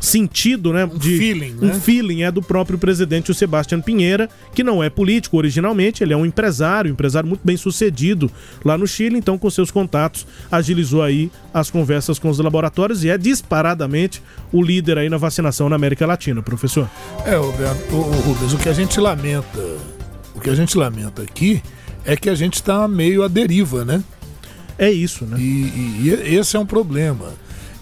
[0.00, 0.84] sentido, né?
[0.84, 1.74] Um de, feeling, um né?
[1.74, 6.16] feeling é do próprio presidente o Sebastião Pinheira, que não é político originalmente, ele é
[6.16, 8.30] um empresário, um empresário muito bem sucedido
[8.64, 13.10] lá no Chile, então com seus contatos agilizou aí as conversas com os laboratórios e
[13.10, 16.88] é disparadamente o líder aí na vacinação na América Latina, professor.
[17.24, 19.60] É, Roberto, o, o Rubens, o que a gente lamenta,
[20.34, 21.62] o que a gente lamenta aqui
[22.04, 24.02] é que a gente está meio à deriva, né?
[24.78, 25.38] É isso, né?
[25.38, 27.32] E, e, e esse é um problema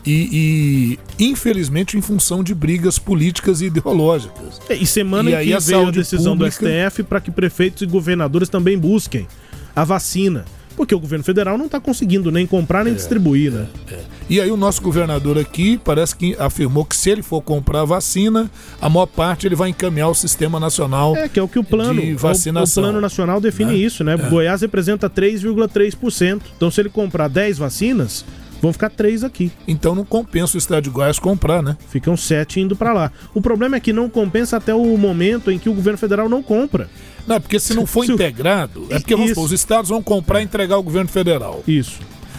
[0.05, 4.61] e, e, infelizmente em função de brigas políticas e ideológicas.
[4.69, 6.65] É, e semana e que a veio a decisão pública...
[6.65, 9.27] do STF para que prefeitos e governadores também busquem
[9.75, 10.45] a vacina.
[10.77, 13.67] Porque o governo federal não está conseguindo nem comprar nem é, distribuir, né?
[13.91, 14.05] É, é.
[14.31, 18.51] E aí o nosso governador aqui parece que afirmou que se ele for comprar vacina,
[18.81, 21.15] a maior parte ele vai encaminhar o sistema nacional.
[21.15, 22.83] É, que é o que o plano, de vacinação.
[22.83, 23.77] O, o plano nacional define né?
[23.77, 24.15] isso, né?
[24.15, 24.31] É.
[24.31, 26.41] Goiás representa 3,3%.
[26.57, 28.25] Então se ele comprar 10 vacinas,
[28.63, 29.51] Vão ficar três aqui.
[29.67, 31.77] Então não compensa o estado de Goiás comprar, né?
[31.89, 33.11] Ficam sete indo para lá.
[33.35, 36.45] O problema é que não compensa até o momento em que o governo federal não
[36.45, 36.89] compra.
[37.27, 40.45] Não, é porque se não for integrado, é porque vamos os estados vão comprar e
[40.45, 41.65] entregar ao governo federal.
[41.67, 41.99] Isso.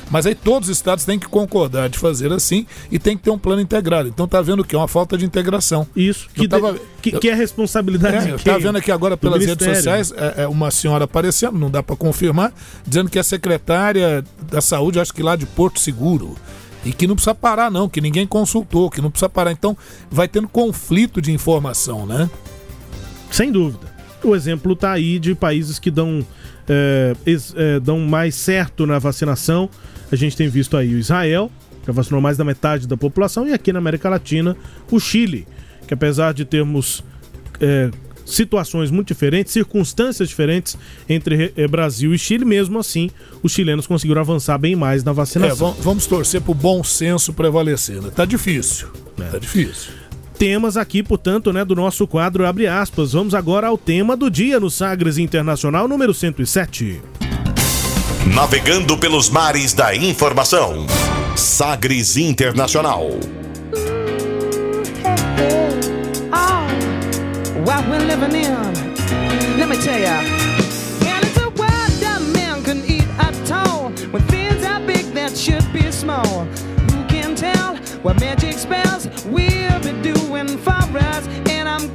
[0.10, 3.32] Mas aí todos os estados têm que concordar de fazer assim e tem que ter
[3.32, 4.08] um plano integrado.
[4.10, 5.88] Então tá vendo que é uma falta de integração.
[5.96, 6.28] Isso.
[6.34, 9.66] Que, tava, de, que, que, é responsabilidade é, de Tá vendo aqui agora pelas redes
[9.66, 12.54] sociais é, é, uma senhora aparecendo, não dá para confirmar,
[12.86, 16.36] dizendo que é secretária da saúde, acho que lá de Porto Seguro.
[16.86, 19.54] E que não precisa parar, não, que ninguém consultou, que não precisa parar.
[19.54, 19.78] Então,
[20.12, 22.30] vai tendo conflito de informação, né?
[23.32, 23.94] Sem dúvida.
[24.22, 26.26] O exemplo tá aí de países que dão,
[26.68, 27.14] é,
[27.56, 29.70] é, dão mais certo na vacinação
[30.14, 31.52] a gente tem visto aí o Israel,
[31.84, 34.56] que vacinou mais da metade da população, e aqui na América Latina,
[34.92, 35.48] o Chile,
[35.88, 37.04] que apesar de termos
[37.60, 37.90] é,
[38.24, 40.78] situações muito diferentes, circunstâncias diferentes
[41.10, 43.10] entre é, Brasil e Chile, mesmo assim,
[43.42, 45.76] os chilenos conseguiram avançar bem mais na vacinação.
[45.78, 48.12] É, vamos torcer para o bom senso prevalecer, né?
[48.16, 49.24] Tá difícil, é.
[49.24, 49.94] tá difícil.
[50.38, 53.14] Temas aqui, portanto, né, do nosso quadro Abre aspas.
[53.14, 57.02] Vamos agora ao tema do dia no Sagres Internacional número 107.
[58.26, 60.88] Navegando pelos mares da informação.
[61.36, 63.20] Sagres Internacional.
[66.32, 66.68] Oh,
[67.66, 69.58] what we're living in.
[69.60, 70.22] Let me tell ya.
[71.06, 73.92] And it's a world that man can eat at all.
[74.12, 76.46] When things are big that should be small.
[76.92, 81.28] Who can tell what magic spells we'll be doing for us?
[81.50, 81.94] And I'm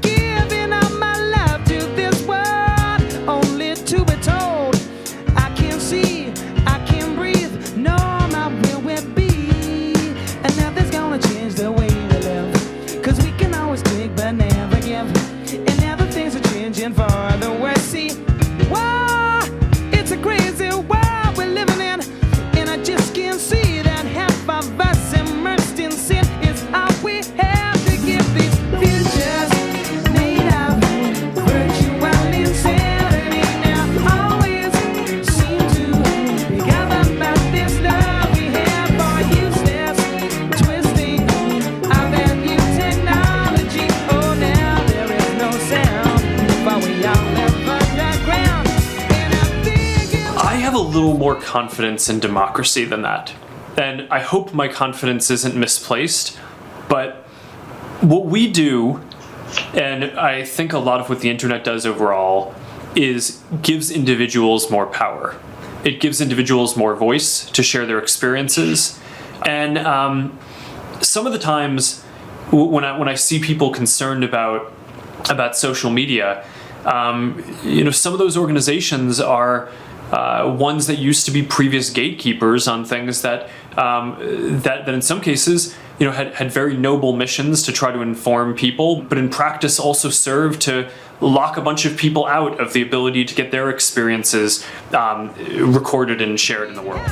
[51.58, 53.34] confidence in democracy than that.
[53.76, 56.38] And I hope my confidence isn't misplaced.
[56.88, 57.08] But
[58.12, 59.00] what we do,
[59.74, 60.00] and
[60.32, 62.54] I think a lot of what the internet does overall,
[62.94, 63.22] is
[63.62, 65.26] gives individuals more power.
[65.84, 68.98] It gives individuals more voice to share their experiences.
[69.46, 70.38] And um,
[71.00, 72.02] some of the times
[72.50, 74.60] when I, when I see people concerned about
[75.28, 76.44] about social media,
[76.84, 79.68] um, you know, some of those organizations are
[80.12, 84.16] uh, ones that used to be previous gatekeepers on things that um,
[84.62, 88.00] that, that in some cases, you know, had, had very noble missions to try to
[88.00, 90.90] inform people, but in practice also served to
[91.20, 95.32] lock a bunch of people out of the ability to get their experiences um,
[95.72, 97.08] recorded and shared in the world.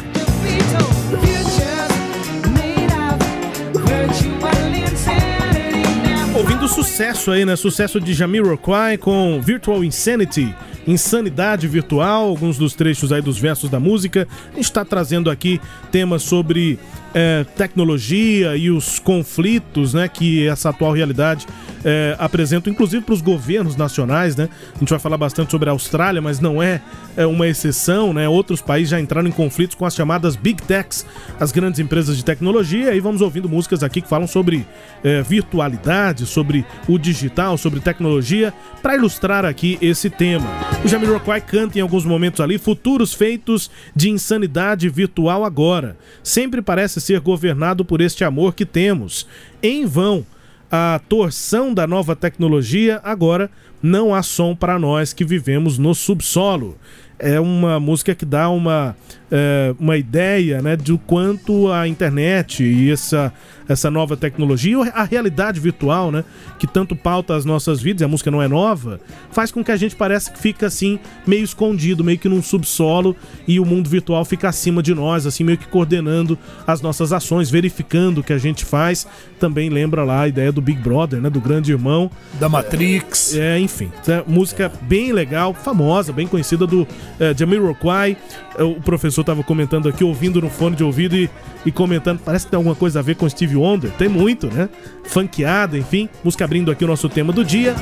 [6.69, 7.57] Sucesso aí, né?
[7.57, 10.55] Sucesso de Jamiroquai com Virtual Insanity,
[10.87, 14.27] Insanidade Virtual, alguns dos trechos aí dos versos da música.
[14.53, 16.79] A gente está trazendo aqui temas sobre
[17.15, 21.47] é, tecnologia e os conflitos, né, que essa atual realidade
[21.85, 24.49] é, apresenta, inclusive para os governos nacionais, né?
[24.75, 26.81] A gente vai falar bastante sobre a Austrália, mas não é,
[27.17, 28.29] é uma exceção, né?
[28.29, 31.07] Outros países já entraram em conflitos com as chamadas Big Techs,
[31.39, 32.95] as grandes empresas de tecnologia.
[32.95, 34.67] E vamos ouvindo músicas aqui que falam sobre
[35.05, 36.56] é, virtualidade, sobre
[36.89, 40.47] o digital, sobre tecnologia, para ilustrar aqui esse tema.
[40.85, 45.97] O Jamiroquai canta em alguns momentos ali futuros feitos de insanidade virtual agora.
[46.23, 49.27] Sempre parece ser governado por este amor que temos.
[49.63, 50.25] Em vão,
[50.71, 53.51] a torção da nova tecnologia, agora
[53.83, 56.77] não há som para nós que vivemos no subsolo.
[57.19, 58.95] É uma música que dá uma,
[59.31, 63.33] é, uma ideia né, do quanto a internet e essa,
[63.69, 66.25] essa nova tecnologia, a realidade virtual, né,
[66.59, 69.01] que tanto pauta as nossas vidas, e a música não é nova,
[69.31, 73.17] faz com que a gente pareça que fica assim, meio escondido, meio que num subsolo,
[73.47, 77.51] e o mundo virtual fica acima de nós, assim, meio que coordenando as nossas ações,
[77.51, 79.07] verificando o que a gente faz.
[79.39, 82.11] Também lembra lá a ideia do Big Brother, né, do grande irmão.
[82.39, 83.35] Da Matrix.
[83.35, 86.87] É, enfim, é, música bem legal, famosa, bem conhecida do
[87.19, 88.17] é, Jamiroquai.
[88.57, 91.29] É, O professor estava comentando aqui, ouvindo no fone de ouvido e,
[91.65, 92.21] e comentando.
[92.25, 93.91] Parece que tem alguma coisa a ver com Steve Wonder.
[93.93, 94.69] Tem muito, né?
[95.05, 96.09] Funkeada, enfim.
[96.23, 97.75] Música abrindo aqui o nosso tema do dia.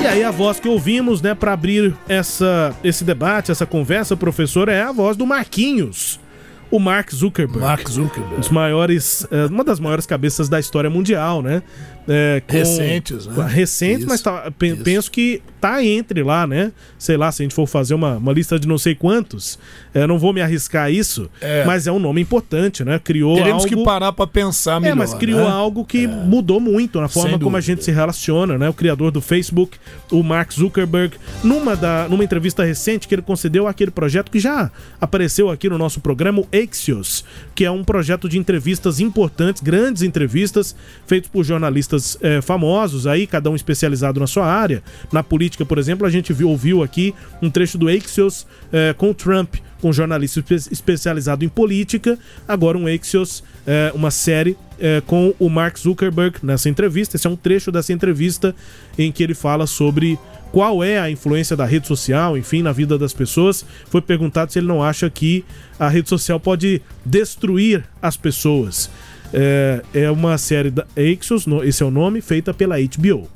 [0.00, 4.68] E aí a voz que ouvimos, né, para abrir essa, esse debate, essa conversa, professor,
[4.68, 6.20] é a voz do Marquinhos.
[6.70, 7.60] O Mark Zuckerberg.
[7.60, 8.48] Mark Zuckerberg.
[8.50, 11.62] Um maiores, é, uma das maiores cabeças da história mundial, né?
[12.08, 13.46] É, com- Recentes, né?
[13.48, 16.70] Recentes, Isso, mas tá- pe- penso que tá entre lá, né?
[16.98, 19.58] Sei lá, se a gente for fazer uma, uma lista de não sei quantos,
[19.92, 21.64] é, não vou me arriscar a isso, É.
[21.64, 23.00] mas é um nome importante, né?
[23.02, 23.76] Criou Teremos algo...
[23.76, 24.92] que parar para pensar melhor.
[24.92, 25.50] É, mas criou né?
[25.50, 28.68] algo que mudou muito na forma como a gente se relaciona, né?
[28.68, 29.76] O criador do Facebook,
[30.12, 34.70] o Mark Zuckerberg, numa, da, numa entrevista recente que ele concedeu àquele projeto que já
[35.00, 40.02] apareceu aqui no nosso programa, o Axios, que é um projeto de entrevistas importantes, grandes
[40.02, 44.82] entrevistas, feitos por jornalistas eh, famosos aí, cada um especializado na sua área.
[45.12, 49.12] Na política, por exemplo, a gente viu, ouviu aqui um trecho do Axios eh, com
[49.12, 52.18] Trump, com um jornalista espe- especializado em política.
[52.46, 57.16] Agora um Axios, eh, uma série eh, com o Mark Zuckerberg nessa entrevista.
[57.16, 58.54] Esse é um trecho dessa entrevista
[58.98, 60.18] em que ele fala sobre
[60.52, 63.64] qual é a influência da rede social, enfim, na vida das pessoas.
[63.90, 65.44] Foi perguntado se ele não acha que
[65.78, 68.88] a rede social pode destruir as pessoas.
[69.32, 73.28] É, é uma série da Axios, esse é o nome, feita pela HBO.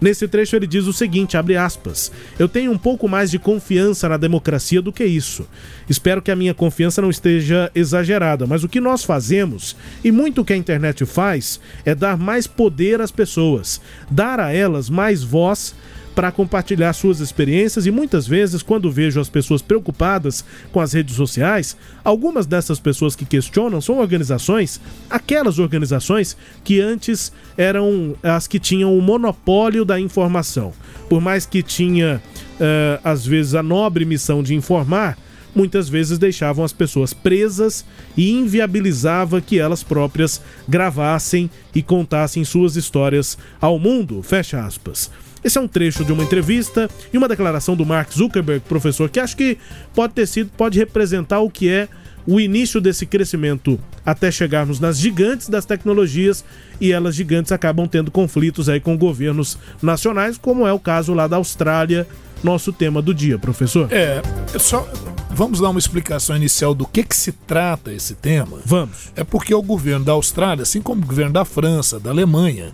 [0.00, 4.08] Nesse trecho ele diz o seguinte, abre aspas: "Eu tenho um pouco mais de confiança
[4.08, 5.46] na democracia do que isso.
[5.88, 10.40] Espero que a minha confiança não esteja exagerada, mas o que nós fazemos e muito
[10.40, 15.22] o que a internet faz é dar mais poder às pessoas, dar a elas mais
[15.22, 15.74] voz
[16.14, 21.16] para compartilhar suas experiências e muitas vezes, quando vejo as pessoas preocupadas com as redes
[21.16, 28.60] sociais, algumas dessas pessoas que questionam são organizações, aquelas organizações que antes eram as que
[28.60, 30.72] tinham o monopólio da informação.
[31.08, 32.22] Por mais que tinha,
[32.60, 35.18] eh, às vezes, a nobre missão de informar,
[35.54, 37.84] muitas vezes deixavam as pessoas presas
[38.16, 44.22] e inviabilizava que elas próprias gravassem e contassem suas histórias ao mundo.
[44.22, 45.10] Fecha aspas.
[45.44, 49.20] Esse é um trecho de uma entrevista e uma declaração do Mark Zuckerberg, professor, que
[49.20, 49.58] acho que
[49.94, 51.86] pode ter sido, pode representar o que é
[52.26, 56.42] o início desse crescimento até chegarmos nas gigantes das tecnologias
[56.80, 61.26] e elas gigantes acabam tendo conflitos aí com governos nacionais, como é o caso lá
[61.26, 62.06] da Austrália,
[62.42, 63.88] nosso tema do dia, professor.
[63.90, 64.22] É,
[64.58, 64.88] só
[65.30, 68.58] vamos dar uma explicação inicial do que, que se trata esse tema.
[68.64, 69.12] Vamos.
[69.14, 72.72] É porque o governo da Austrália, assim como o governo da França, da Alemanha,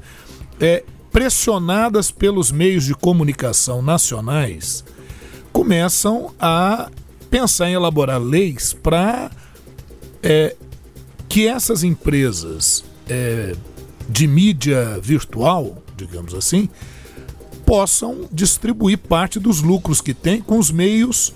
[0.61, 4.85] é, pressionadas pelos meios de comunicação nacionais,
[5.53, 6.91] começam a
[7.31, 9.31] pensar em elaborar leis para
[10.23, 10.57] é,
[11.29, 13.55] que essas empresas é,
[14.09, 16.69] de mídia virtual, digamos assim,
[17.65, 21.33] possam distribuir parte dos lucros que têm com os meios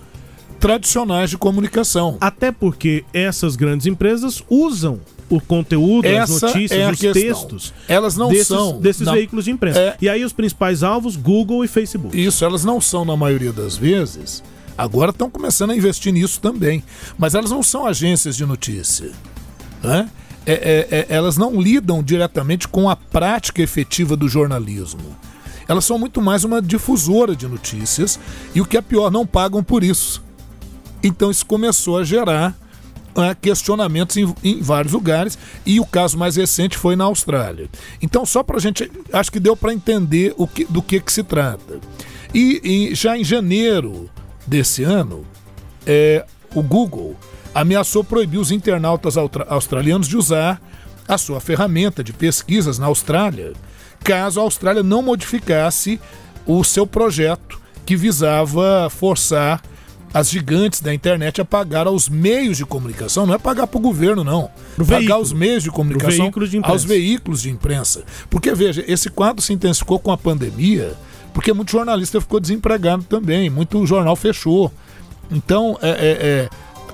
[0.59, 2.17] tradicionais de comunicação.
[2.21, 7.23] Até porque essas grandes empresas usam o conteúdo, Essa as notícias, é os questão.
[7.23, 9.79] textos Elas não desses, são desses na- veículos de imprensa.
[9.81, 9.97] É.
[10.01, 12.19] E aí os principais alvos, Google e Facebook.
[12.21, 14.43] Isso, elas não são, na maioria das vezes.
[14.77, 16.83] Agora estão começando a investir nisso também.
[17.17, 19.11] Mas elas não são agências de notícia.
[19.83, 20.09] né?
[20.47, 25.01] É, é, é, elas não lidam diretamente com a prática efetiva do jornalismo.
[25.67, 28.21] Elas são muito mais uma difusora de notícias
[28.55, 30.23] e o que é pior, não pagam por isso.
[31.03, 32.55] Então isso começou a gerar
[33.41, 37.69] questionamentos em, em, vários lugares e o caso mais recente foi na Austrália.
[38.03, 41.13] Então só para a gente, acho que deu para entender o que, do que, que
[41.13, 41.81] se trata.
[42.33, 42.61] E,
[42.91, 44.11] e já em janeiro
[44.47, 45.25] desse ano,
[45.87, 47.17] é, o Google
[47.55, 50.61] ameaçou proibir os internautas australianos de usar
[51.07, 53.53] a sua ferramenta de pesquisas na Austrália,
[54.03, 56.01] caso a Austrália não modificasse
[56.47, 59.63] o seu projeto que visava forçar
[60.15, 63.81] as gigantes da internet a pagar aos meios de comunicação, não é pagar para o
[63.81, 64.49] governo, não.
[64.77, 65.19] Pro pagar veículo.
[65.19, 68.05] aos meios de comunicação, de aos veículos de imprensa.
[68.31, 70.95] Porque, veja, esse quadro se intensificou com a pandemia,
[71.33, 74.73] porque muito jornalista ficou desempregado também, muito jornal fechou.
[75.33, 76.49] Então, é, é, é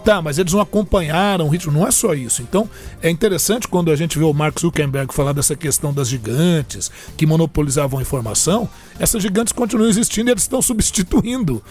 [0.05, 1.73] Tá, mas eles não acompanharam o ritmo.
[1.73, 2.43] Não é só isso.
[2.43, 2.69] Então,
[3.03, 7.27] é interessante quando a gente vê o Mark Zuckerberg falar dessa questão das gigantes que
[7.27, 8.69] monopolizavam a informação.
[8.99, 11.63] Essas gigantes continuam existindo e eles estão substituindo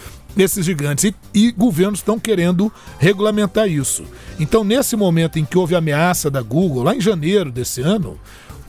[0.43, 1.05] esses gigantes.
[1.05, 4.03] E, e governos estão querendo regulamentar isso.
[4.39, 8.19] Então, nesse momento em que houve ameaça da Google, lá em janeiro desse ano,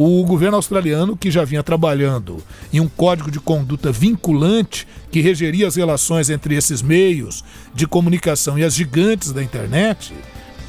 [0.02, 2.42] o governo australiano, que já vinha trabalhando
[2.72, 7.44] em um código de conduta vinculante que regeria as relações entre esses meios
[7.74, 10.14] de comunicação e as gigantes da internet,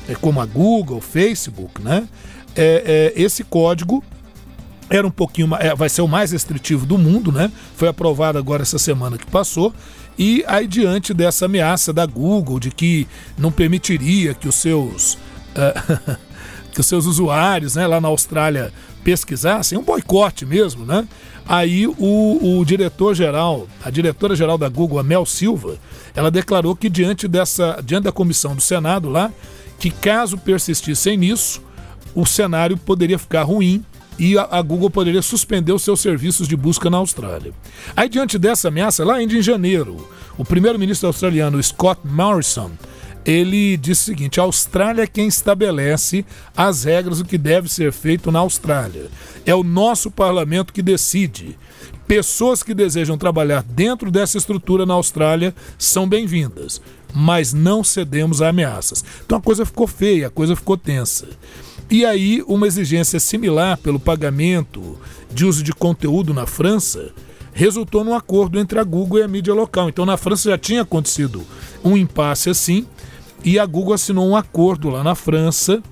[0.09, 2.09] é, como a Google, Facebook, né?
[2.53, 4.03] É, é, esse código
[4.91, 7.49] era um pouquinho é, vai ser o mais restritivo do mundo, né?
[7.77, 9.73] Foi aprovado agora essa semana que passou.
[10.19, 15.13] E aí, diante dessa ameaça da Google de que não permitiria que os seus.
[15.55, 16.19] Uh,
[16.71, 18.71] que os seus usuários né, lá na Austrália
[19.03, 21.07] pesquisassem, um boicote mesmo, né?
[21.45, 25.77] Aí o, o diretor-geral, a diretora-geral da Google, a Mel Silva,
[26.15, 29.31] ela declarou que diante dessa, diante da comissão do Senado lá,
[29.79, 31.61] que caso persistissem nisso,
[32.15, 33.83] o cenário poderia ficar ruim
[34.21, 37.51] e a, a Google poderia suspender os seus serviços de busca na Austrália.
[37.95, 40.07] Aí diante dessa ameaça, lá ainda em janeiro,
[40.37, 42.69] o primeiro-ministro australiano Scott Morrison
[43.25, 46.23] ele disse o seguinte: a Austrália é quem estabelece
[46.55, 49.09] as regras do que deve ser feito na Austrália.
[49.43, 51.57] É o nosso parlamento que decide.
[52.07, 56.81] Pessoas que desejam trabalhar dentro dessa estrutura na Austrália são bem-vindas,
[57.13, 59.03] mas não cedemos a ameaças.
[59.25, 61.27] Então a coisa ficou feia, a coisa ficou tensa.
[61.91, 64.97] E aí, uma exigência similar pelo pagamento
[65.29, 67.11] de uso de conteúdo na França
[67.51, 69.89] resultou num acordo entre a Google e a mídia local.
[69.89, 71.45] Então, na França já tinha acontecido
[71.83, 72.87] um impasse assim,
[73.43, 75.83] e a Google assinou um acordo lá na França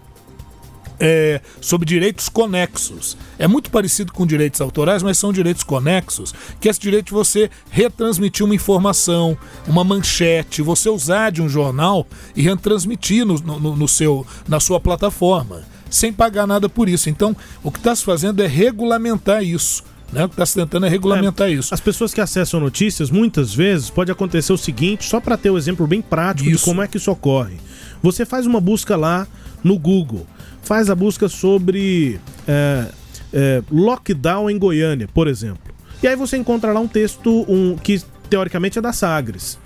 [0.97, 3.18] é, sobre direitos conexos.
[3.38, 7.14] É muito parecido com direitos autorais, mas são direitos conexos, que é esse direito de
[7.14, 9.38] você retransmitir uma informação,
[9.68, 14.80] uma manchete, você usar de um jornal e retransmitir no, no, no seu, na sua
[14.80, 17.10] plataforma, sem pagar nada por isso.
[17.10, 19.84] Então, o que está se fazendo é regulamentar isso.
[20.12, 20.26] Né?
[20.26, 21.74] O que está se tentando é regulamentar é, isso.
[21.74, 25.54] As pessoas que acessam notícias, muitas vezes, pode acontecer o seguinte, só para ter o
[25.54, 26.60] um exemplo bem prático isso.
[26.60, 27.58] de como é que isso ocorre.
[28.02, 29.28] Você faz uma busca lá
[29.64, 30.26] no Google,
[30.64, 32.86] faz a busca sobre é,
[33.34, 35.74] é, lockdown em Goiânia, por exemplo.
[36.02, 39.60] E aí você encontra lá um texto um, que teoricamente é da Sagres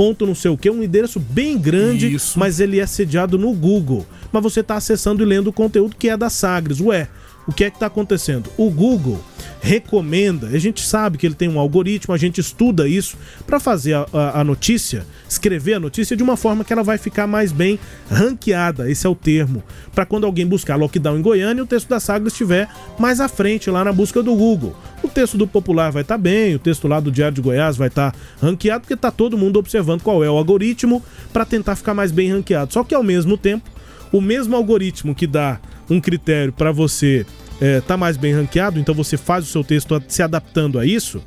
[0.00, 2.38] ponto não sei o que, um endereço bem grande, Isso.
[2.38, 4.06] mas ele é sediado no Google.
[4.32, 6.80] Mas você está acessando e lendo o conteúdo que é da Sagres.
[6.80, 7.06] Ué,
[7.50, 8.48] o que é que está acontecendo?
[8.56, 9.20] O Google
[9.60, 13.94] recomenda, a gente sabe que ele tem um algoritmo, a gente estuda isso para fazer
[13.94, 17.50] a, a, a, notícia, escrever a notícia de uma forma que ela vai ficar mais
[17.50, 17.76] bem
[18.08, 21.98] ranqueada, esse é o termo, para quando alguém buscar lockdown em Goiânia, o texto da
[21.98, 24.76] Sagra estiver mais à frente lá na busca do Google.
[25.02, 27.76] O texto do Popular vai estar tá bem, o texto lá do Diário de Goiás
[27.76, 31.74] vai estar tá ranqueado, porque está todo mundo observando qual é o algoritmo para tentar
[31.74, 32.72] ficar mais bem ranqueado.
[32.72, 33.68] Só que ao mesmo tempo,
[34.12, 35.58] o mesmo algoritmo que dá
[35.90, 37.26] um critério para você
[37.60, 41.22] é, tá mais bem ranqueado, então você faz o seu texto se adaptando a isso.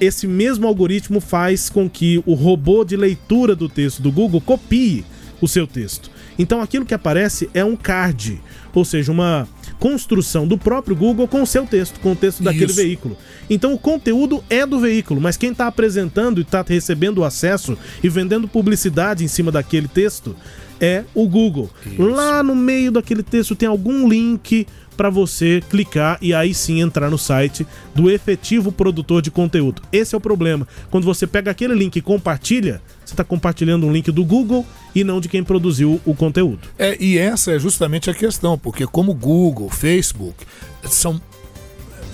[0.00, 5.04] Esse mesmo algoritmo faz com que o robô de leitura do texto do Google copie
[5.40, 6.10] o seu texto.
[6.38, 8.40] Então aquilo que aparece é um card,
[8.74, 9.46] ou seja, uma
[9.78, 12.76] construção do próprio Google com o seu texto, com o texto daquele Isso.
[12.76, 13.16] veículo.
[13.48, 17.76] Então o conteúdo é do veículo, mas quem está apresentando e está recebendo o acesso
[18.02, 20.36] e vendendo publicidade em cima daquele texto
[20.80, 21.70] é o Google.
[21.98, 24.66] Lá no meio daquele texto tem algum link
[24.96, 29.80] para você clicar e aí sim entrar no site do efetivo produtor de conteúdo.
[29.90, 30.68] Esse é o problema.
[30.90, 35.02] Quando você pega aquele link e compartilha, você está compartilhando um link do Google e
[35.02, 36.68] não de quem produziu o conteúdo.
[36.78, 40.44] É, e essa é justamente a questão, porque como Google, Facebook
[40.84, 41.20] são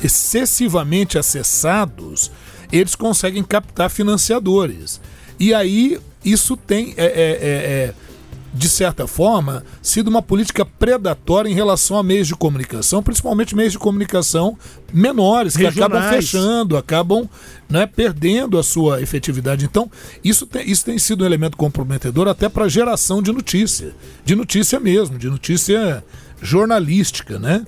[0.02, 2.30] excessivamente acessados,
[2.70, 5.00] eles conseguem captar financiadores.
[5.40, 7.94] E aí isso tem, é, é, é, é,
[8.56, 13.72] de certa forma, sido uma política predatória em relação a meios de comunicação, principalmente meios
[13.72, 14.56] de comunicação
[14.92, 17.28] menores, que acabam fechando, acabam
[17.68, 19.64] né, perdendo a sua efetividade.
[19.64, 19.90] Então,
[20.24, 23.92] isso tem, isso tem sido um elemento comprometedor até para a geração de notícia,
[24.24, 26.02] de notícia mesmo, de notícia
[26.40, 27.66] jornalística, né?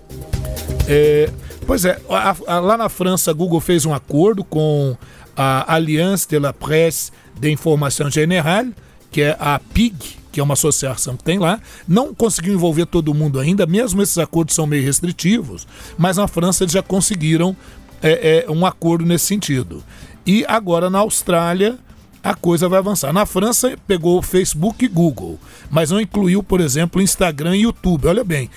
[0.88, 1.30] É,
[1.66, 4.96] pois é, a- a- lá na França, a Google fez um acordo com
[5.36, 8.74] a Alliance de la Presse de Information Générale,
[9.10, 11.60] que é a PIG, que é uma associação que tem lá.
[11.86, 15.66] Não conseguiu envolver todo mundo ainda, mesmo esses acordos são meio restritivos,
[15.98, 17.56] mas na França eles já conseguiram
[18.00, 19.82] é, é, um acordo nesse sentido.
[20.24, 21.76] E agora na Austrália
[22.22, 23.12] a coisa vai avançar.
[23.12, 28.06] Na França pegou Facebook e Google, mas não incluiu, por exemplo, Instagram e YouTube.
[28.06, 28.48] Olha bem,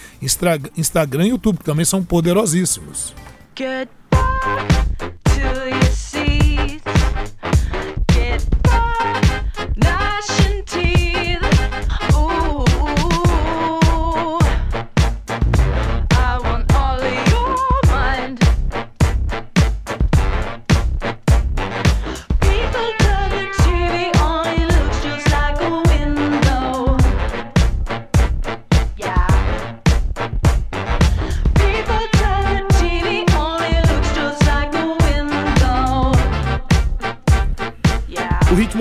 [0.77, 3.15] Instagram e YouTube também são poderosíssimos.
[3.57, 3.89] Get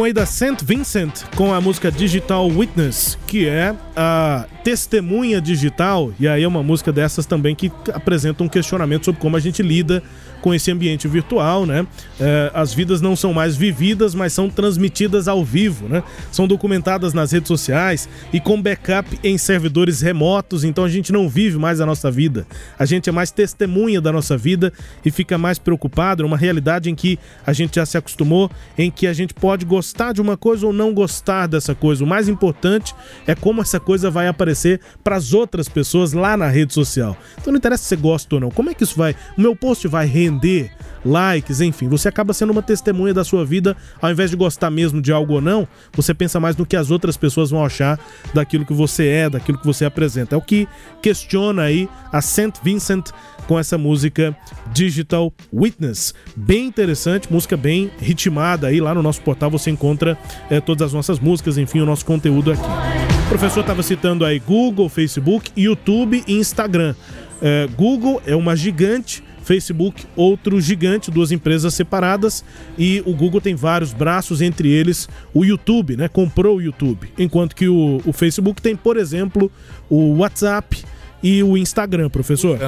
[0.01, 0.65] O ritmo aí da St.
[0.65, 6.63] Vincent com a música Digital Witness, que é a testemunha digital, e aí é uma
[6.63, 10.03] música dessas também que apresenta um questionamento sobre como a gente lida
[10.41, 11.87] com esse ambiente virtual, né?
[12.19, 16.03] É, as vidas não são mais vividas, mas são transmitidas ao vivo, né?
[16.33, 21.29] São documentadas nas redes sociais e com backup em servidores remotos, então a gente não
[21.29, 22.47] vive mais a nossa vida.
[22.79, 24.73] A gente é mais testemunha da nossa vida
[25.05, 29.07] e fica mais preocupado, uma realidade em que a gente já se acostumou, em que
[29.07, 32.03] a gente pode gostar de uma coisa ou não gostar dessa coisa.
[32.03, 32.95] O mais importante
[33.27, 34.60] é como essa coisa vai aparecer
[35.03, 37.17] para as outras pessoas lá na rede social.
[37.41, 38.51] Então não interessa se você gosta ou não.
[38.51, 39.15] Como é que isso vai?
[39.37, 40.71] O meu post vai render
[41.05, 45.01] likes, enfim, você acaba sendo uma testemunha da sua vida, ao invés de gostar mesmo
[45.01, 47.99] de algo ou não, você pensa mais no que as outras pessoas vão achar
[48.35, 50.35] daquilo que você é, daquilo que você apresenta.
[50.35, 50.69] É o que
[51.03, 52.53] questiona aí a St.
[52.63, 53.11] Vincent
[53.47, 54.37] com essa música
[54.73, 56.15] Digital Witness.
[56.37, 60.17] Bem interessante, música bem ritmada aí lá no nosso portal você encontra
[60.51, 63.10] eh, todas as nossas músicas, enfim, o nosso conteúdo aqui.
[63.31, 66.97] O professor estava citando aí Google, Facebook, YouTube e Instagram.
[67.41, 72.45] Eh, Google é uma gigante, Facebook, outro gigante, duas empresas separadas,
[72.77, 76.09] e o Google tem vários braços, entre eles o YouTube, né?
[76.09, 77.13] Comprou o YouTube.
[77.17, 79.49] Enquanto que o, o Facebook tem, por exemplo,
[79.89, 80.83] o WhatsApp
[81.23, 82.59] e o Instagram, professor.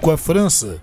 [0.00, 0.78] Com a França,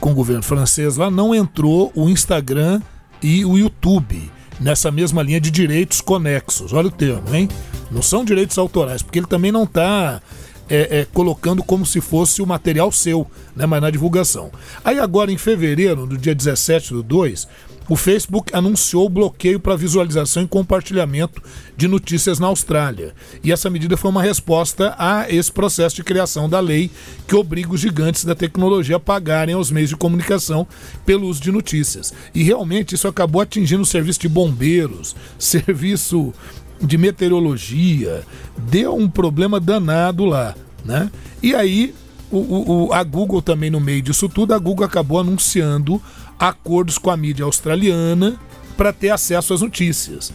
[0.00, 2.80] com o governo francês lá, não entrou o Instagram
[3.22, 4.30] e o YouTube
[4.60, 6.72] nessa mesma linha de direitos conexos.
[6.72, 7.48] Olha o termo, hein?
[7.90, 10.20] Não são direitos autorais, porque ele também não está
[10.68, 14.52] é, é, colocando como se fosse o material seu, né, mas na divulgação.
[14.84, 17.48] Aí agora, em fevereiro, no dia 17 do 2,
[17.90, 21.42] o Facebook anunciou bloqueio para visualização e compartilhamento
[21.76, 23.12] de notícias na Austrália.
[23.44, 26.88] E essa medida foi uma resposta a esse processo de criação da lei
[27.26, 30.66] que obriga os gigantes da tecnologia a pagarem aos meios de comunicação
[31.04, 32.14] pelo uso de notícias.
[32.32, 36.32] E realmente isso acabou atingindo o serviço de bombeiros, serviço
[36.80, 38.22] de meteorologia,
[38.56, 41.10] deu um problema danado lá, né?
[41.42, 41.92] E aí
[42.30, 46.00] o- o- a Google também no meio disso tudo, a Google acabou anunciando
[46.40, 48.40] acordos com a mídia australiana
[48.76, 50.32] para ter acesso às notícias.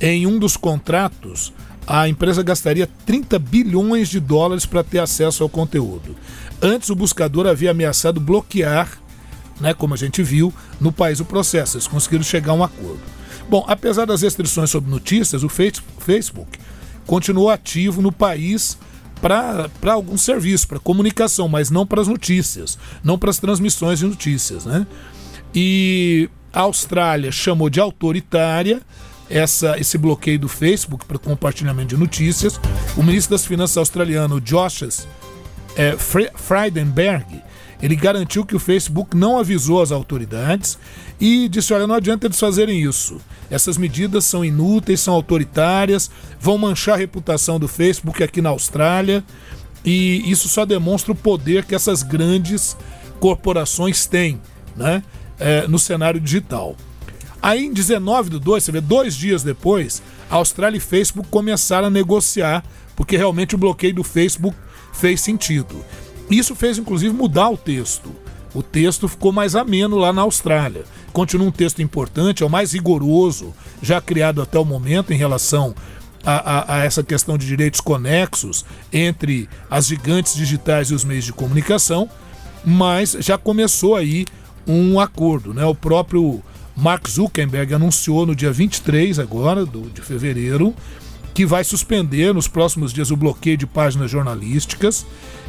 [0.00, 1.52] Em um dos contratos,
[1.84, 6.14] a empresa gastaria 30 bilhões de dólares para ter acesso ao conteúdo.
[6.62, 8.98] Antes, o buscador havia ameaçado bloquear,
[9.60, 11.76] né, como a gente viu, no país o processo.
[11.76, 13.00] Eles conseguiram chegar a um acordo.
[13.50, 16.58] Bom, apesar das restrições sobre notícias, o Face- Facebook
[17.06, 18.78] continuou ativo no país
[19.20, 24.04] para alguns serviços, para comunicação, mas não para as notícias, não para as transmissões de
[24.06, 24.64] notícias.
[24.64, 24.86] Né?
[25.54, 28.80] E a Austrália chamou de autoritária
[29.30, 32.60] essa, esse bloqueio do Facebook para compartilhamento de notícias.
[32.96, 35.06] O ministro das Finanças australiano, Josh
[35.76, 35.96] é,
[36.34, 37.42] Frydenberg,
[37.80, 40.78] Ele garantiu que o Facebook não avisou as autoridades
[41.20, 43.20] e disse: olha, não adianta eles fazerem isso.
[43.50, 49.24] Essas medidas são inúteis, são autoritárias, vão manchar a reputação do Facebook aqui na Austrália
[49.84, 52.76] e isso só demonstra o poder que essas grandes
[53.20, 54.40] corporações têm
[54.76, 55.02] né,
[55.38, 56.76] é, no cenário digital.
[57.40, 61.86] Aí em 19 do 2, você vê, dois dias depois, a Austrália e Facebook começaram
[61.86, 62.64] a negociar,
[62.96, 64.56] porque realmente o bloqueio do Facebook
[64.92, 65.84] fez sentido.
[66.30, 68.10] Isso fez inclusive mudar o texto.
[68.54, 70.84] O texto ficou mais ameno lá na Austrália.
[71.12, 75.74] Continua um texto importante, é o mais rigoroso já criado até o momento em relação
[76.24, 81.24] a, a, a, essa questão de direitos conexos entre as gigantes digitais e os meios
[81.24, 82.08] de comunicação,
[82.64, 84.26] mas já começou aí
[84.68, 85.54] um acordo.
[85.54, 85.64] Né?
[85.64, 86.42] O próprio
[86.76, 90.74] Mark Zuckerberg anunciou no dia 23 agora, do, de fevereiro,
[91.34, 95.06] que vai suspender nos próximos dias o bloqueio de páginas jornalísticas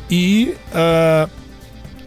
[0.09, 1.29] e uh,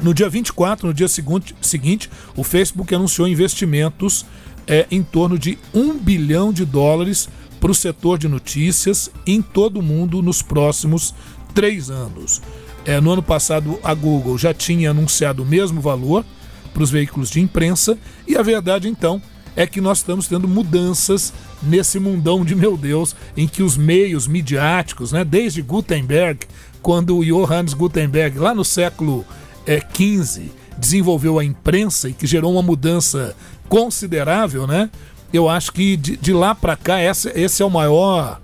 [0.03, 4.27] no dia 24, no dia seguinte, seguinte o Facebook anunciou investimentos
[4.67, 7.29] é, em torno de um bilhão de dólares
[7.61, 11.15] para o setor de notícias em todo o mundo nos próximos
[11.55, 12.43] três anos.
[12.85, 16.25] É, no ano passado, a Google já tinha anunciado o mesmo valor
[16.73, 19.21] para os veículos de imprensa, e a verdade então
[19.55, 24.27] é que nós estamos tendo mudanças nesse mundão de meu Deus, em que os meios
[24.27, 26.47] midiáticos, né, desde Gutenberg,
[26.81, 29.25] quando Johannes Gutenberg, lá no século
[29.67, 33.37] XV, é, desenvolveu a imprensa e que gerou uma mudança
[33.69, 34.91] considerável, né?
[35.33, 38.41] eu acho que de, de lá para cá esse, esse é o maior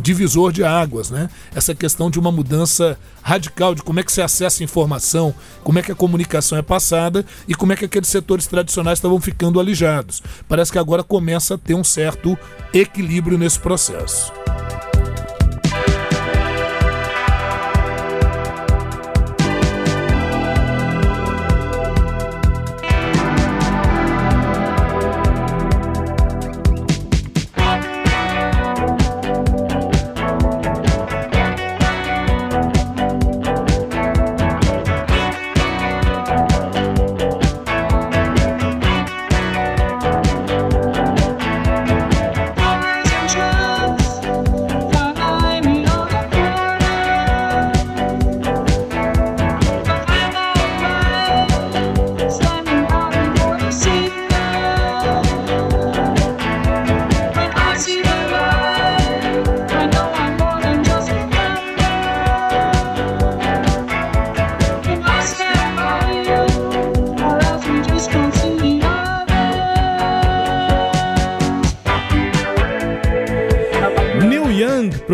[0.00, 1.28] divisor de águas, né?
[1.54, 5.82] Essa questão de uma mudança radical de como é que se acessa informação, como é
[5.82, 10.22] que a comunicação é passada e como é que aqueles setores tradicionais estavam ficando alijados.
[10.48, 12.38] Parece que agora começa a ter um certo
[12.72, 14.32] equilíbrio nesse processo.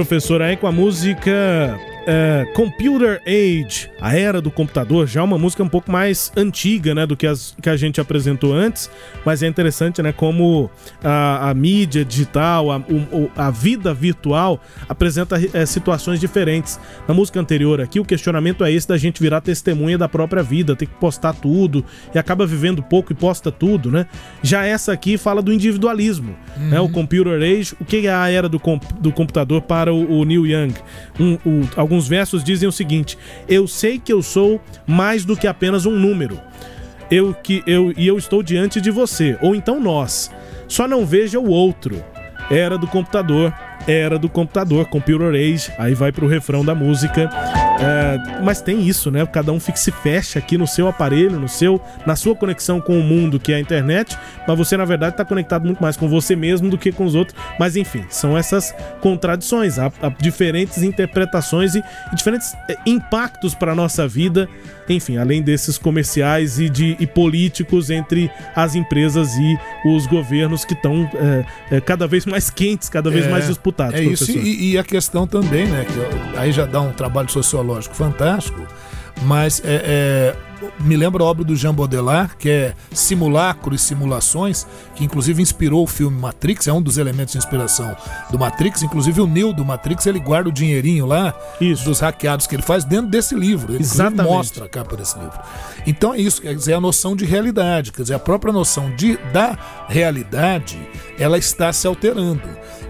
[0.05, 5.62] Professor, aí com a música é, Computer Age, a era do computador, já uma música
[5.62, 8.90] um pouco mais antiga, né, do que, as, que a gente apresentou antes,
[9.24, 10.70] mas é interessante, né, como
[11.02, 16.78] a, a mídia digital, a, o, a vida virtual apresenta é, situações diferentes.
[17.09, 20.76] Na música anterior aqui, o questionamento é esse da gente virar testemunha da própria vida,
[20.76, 21.84] ter que postar tudo
[22.14, 24.07] e acaba vivendo pouco e posta tudo, né?
[24.42, 26.68] Já essa aqui fala do individualismo, uhum.
[26.68, 26.80] né?
[26.80, 30.24] O Computer Age, o que é a era do, comp do computador para o, o
[30.24, 30.74] Neil Young?
[31.18, 33.16] Um, o, alguns versos dizem o seguinte:
[33.49, 36.40] Eu sei que eu sou mais do que apenas um número.
[37.11, 40.30] Eu que eu e eu estou diante de você, ou então nós.
[40.66, 42.03] Só não veja o outro.
[42.51, 43.55] Era do computador,
[43.86, 45.72] era do computador, Computer Age.
[45.78, 47.30] Aí vai pro refrão da música.
[47.81, 49.25] É, mas tem isso, né?
[49.27, 52.99] Cada um fica, se fecha aqui no seu aparelho, no seu, na sua conexão com
[52.99, 54.16] o mundo que é a internet,
[54.47, 57.14] mas você na verdade está conectado muito mais com você mesmo do que com os
[57.14, 57.37] outros.
[57.59, 63.75] Mas enfim, são essas contradições, há, há diferentes interpretações e, e diferentes é, impactos para
[63.75, 64.49] nossa vida.
[64.89, 70.75] Enfim, além desses comerciais e de e políticos entre as empresas e os governos que
[70.75, 73.99] estão é, é, cada vez mais quentes, cada vez mais disputados.
[73.99, 75.87] É isso e, e, a questão também, né?
[75.87, 78.67] Que aí já dá um trabalho sociológico lógico fantástico,
[79.23, 80.37] mas é, é,
[80.81, 85.85] me lembra a obra do Jean Baudelaire, que é Simulacro e Simulações, que inclusive inspirou
[85.85, 87.97] o filme Matrix, é um dos elementos de inspiração
[88.31, 88.83] do Matrix.
[88.83, 91.85] Inclusive o Neo do Matrix, ele guarda o dinheirinho lá isso.
[91.85, 93.73] dos hackeados que ele faz dentro desse livro.
[93.73, 94.29] Ele Exatamente.
[94.29, 95.39] mostra a capa desse livro.
[95.87, 99.17] Então é isso, quer dizer, a noção de realidade, quer dizer, a própria noção de,
[99.33, 99.59] da
[99.89, 100.79] realidade,
[101.19, 102.43] ela está se alterando.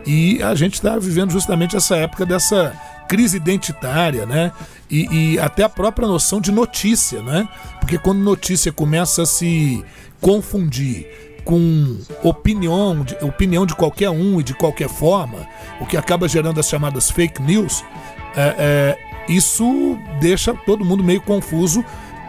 [0.07, 2.75] E a gente está vivendo justamente essa época dessa
[3.09, 4.53] crise identitária, né?
[4.91, 7.49] E, e, até a própria noção de notícia, né?
[7.81, 9.85] Porque quando notícia começa a se
[10.21, 11.07] confundir
[11.45, 15.47] com opinião de, opinião de qualquer um e de qualquer forma,
[15.81, 17.85] o que acaba gerando as chamadas fake news,
[18.35, 18.99] é, é,
[19.29, 21.85] isso deixa todo mundo meio confuso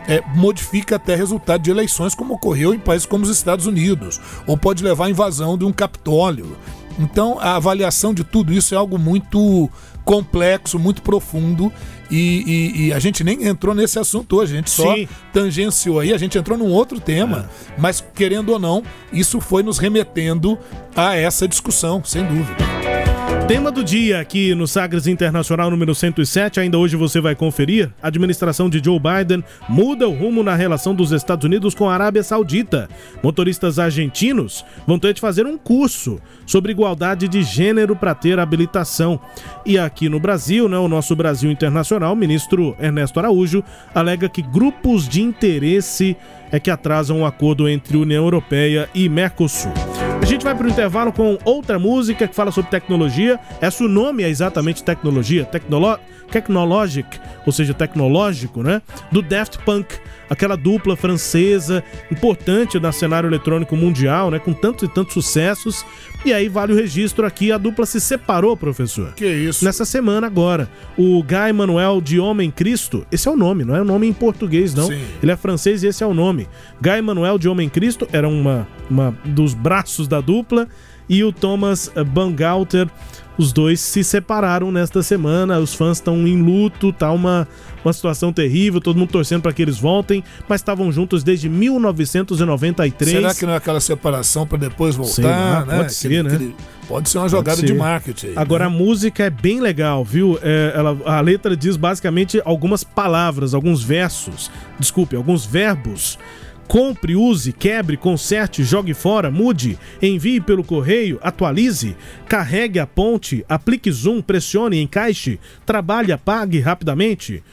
[0.08, 4.58] é, modifica até resultado de eleições, como ocorreu em países como os Estados Unidos, ou
[4.58, 6.58] pode levar à invasão de um Capitólio.
[6.98, 9.70] Então, a avaliação de tudo isso é algo muito
[10.06, 11.72] complexo, muito profundo.
[12.10, 12.18] E,
[12.76, 15.08] e- e a gente nem entrou nesse assunto hoje, a gente só Sim.
[15.34, 19.78] tangenciou aí, a gente entrou num outro tema, mas querendo ou não, isso foi nos
[19.80, 20.58] remetendo
[20.96, 23.05] a essa discussão, sem dúvida.
[23.48, 27.92] Tema do dia aqui no Sagres Internacional número 107, ainda hoje você vai conferir.
[28.02, 31.94] A administração de Joe Biden muda o rumo na relação dos Estados Unidos com a
[31.94, 32.90] Arábia Saudita.
[33.22, 39.20] Motoristas argentinos vão ter de fazer um curso sobre igualdade de gênero para ter habilitação.
[39.64, 44.42] E aqui no Brasil, né, o nosso Brasil Internacional, o ministro Ernesto Araújo alega que
[44.42, 46.18] grupos de interesse
[46.52, 49.72] é que atrasam o acordo entre União Europeia e Mercosul.
[50.22, 53.40] A gente vai para o intervalo com outra música que fala sobre tecnologia.
[53.62, 56.00] Essa o nome é exatamente tecnologia, Tecnolo
[56.32, 58.82] Technologic, ou seja, tecnológico, né?
[59.12, 59.88] Do Daft Punk,
[60.30, 64.40] aquela dupla francesa importante no cenário eletrônico mundial, né?
[64.40, 65.86] Com tantos e tantos sucessos.
[66.24, 69.14] E aí vale o registro aqui, a dupla se separou, professor.
[69.14, 69.64] Que isso?
[69.64, 70.68] Nessa semana agora.
[70.98, 74.14] O Guy Manuel de Homem Cristo, esse é o nome, não é o nome em
[74.14, 74.88] português, não.
[74.88, 75.02] Sim.
[75.22, 76.48] Ele é francês e esse é o nome.
[76.82, 80.68] Guy Manuel de Homem Cristo era uma, uma dos braços da dupla
[81.08, 82.88] e o Thomas Bangalter,
[83.38, 85.60] os dois se separaram nesta semana.
[85.60, 87.48] Os fãs estão em luto, tá uma,
[87.84, 93.12] uma situação terrível, todo mundo torcendo para que eles voltem, mas estavam juntos desde 1993.
[93.12, 95.14] Será que não é aquela separação para depois voltar?
[95.14, 95.78] Sei lá, né?
[95.78, 96.54] pode ser, né?
[96.88, 97.80] Pode ser uma jogada Pode de ser.
[97.80, 98.34] marketing.
[98.36, 100.38] Agora a música é bem legal, viu?
[100.42, 106.20] É, ela, a letra diz basicamente algumas palavras, alguns versos, desculpe, alguns verbos.
[106.68, 111.96] Compre, use, quebre, conserte, jogue fora, mude, envie pelo correio, atualize,
[112.28, 117.44] carregue a ponte, aplique zoom, pressione, encaixe, trabalhe, apague rapidamente.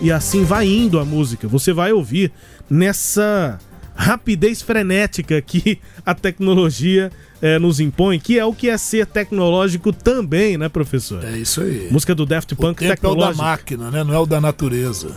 [0.00, 1.48] E assim vai indo a música.
[1.48, 2.30] Você vai ouvir
[2.70, 3.58] nessa
[3.94, 7.10] rapidez frenética que a tecnologia
[7.42, 11.24] eh, nos impõe, que é o que é ser tecnológico também, né, professor?
[11.24, 11.88] É isso aí.
[11.90, 14.04] Música do Daft Punk tempo é o da máquina, né?
[14.04, 15.16] Não é o da natureza.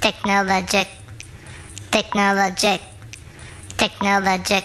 [0.00, 0.88] Technologic,
[1.90, 2.80] technologic,
[3.76, 4.64] technologic,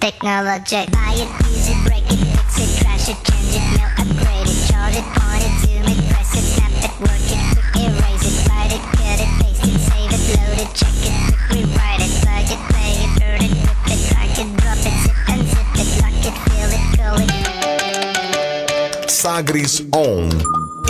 [0.00, 0.90] technologic.
[0.90, 4.56] Buy it, use it, break it, fix it, trash it, change it, melt, upgrade it,
[4.72, 8.40] charge it, point it, zoom it, press it, snap it, work it, quick erase it,
[8.48, 12.08] write it, cut it, paste it, save it, load it, check it, quick rewrite it,
[12.24, 15.88] plug it, play it, burn it, rip it, drag it, drop it, zip unzip it,
[16.00, 17.20] lock it, fill it, call
[19.04, 19.12] it.
[19.12, 20.59] Sagres On.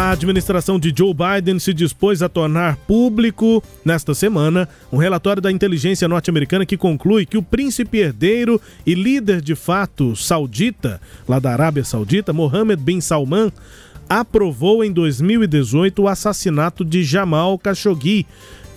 [0.00, 5.50] A administração de Joe Biden se dispôs a tornar público, nesta semana, um relatório da
[5.50, 11.50] inteligência norte-americana que conclui que o príncipe herdeiro e líder de fato saudita, lá da
[11.50, 13.50] Arábia Saudita, Mohammed bin Salman,
[14.08, 18.24] aprovou em 2018 o assassinato de Jamal Khashoggi,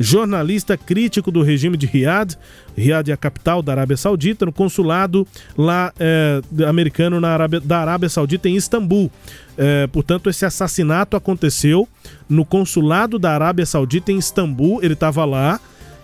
[0.02, 2.38] jornalista crítico do regime de Riad.
[2.76, 5.28] Riad é a capital da Arábia Saudita, no consulado
[5.58, 9.12] lá é, americano na Arábia, da Arábia Saudita em Istambul.
[9.58, 11.88] É, portanto, esse assassinato aconteceu
[12.28, 14.84] no consulado da Arábia Saudita em Istambul.
[14.84, 15.60] Ele estava lá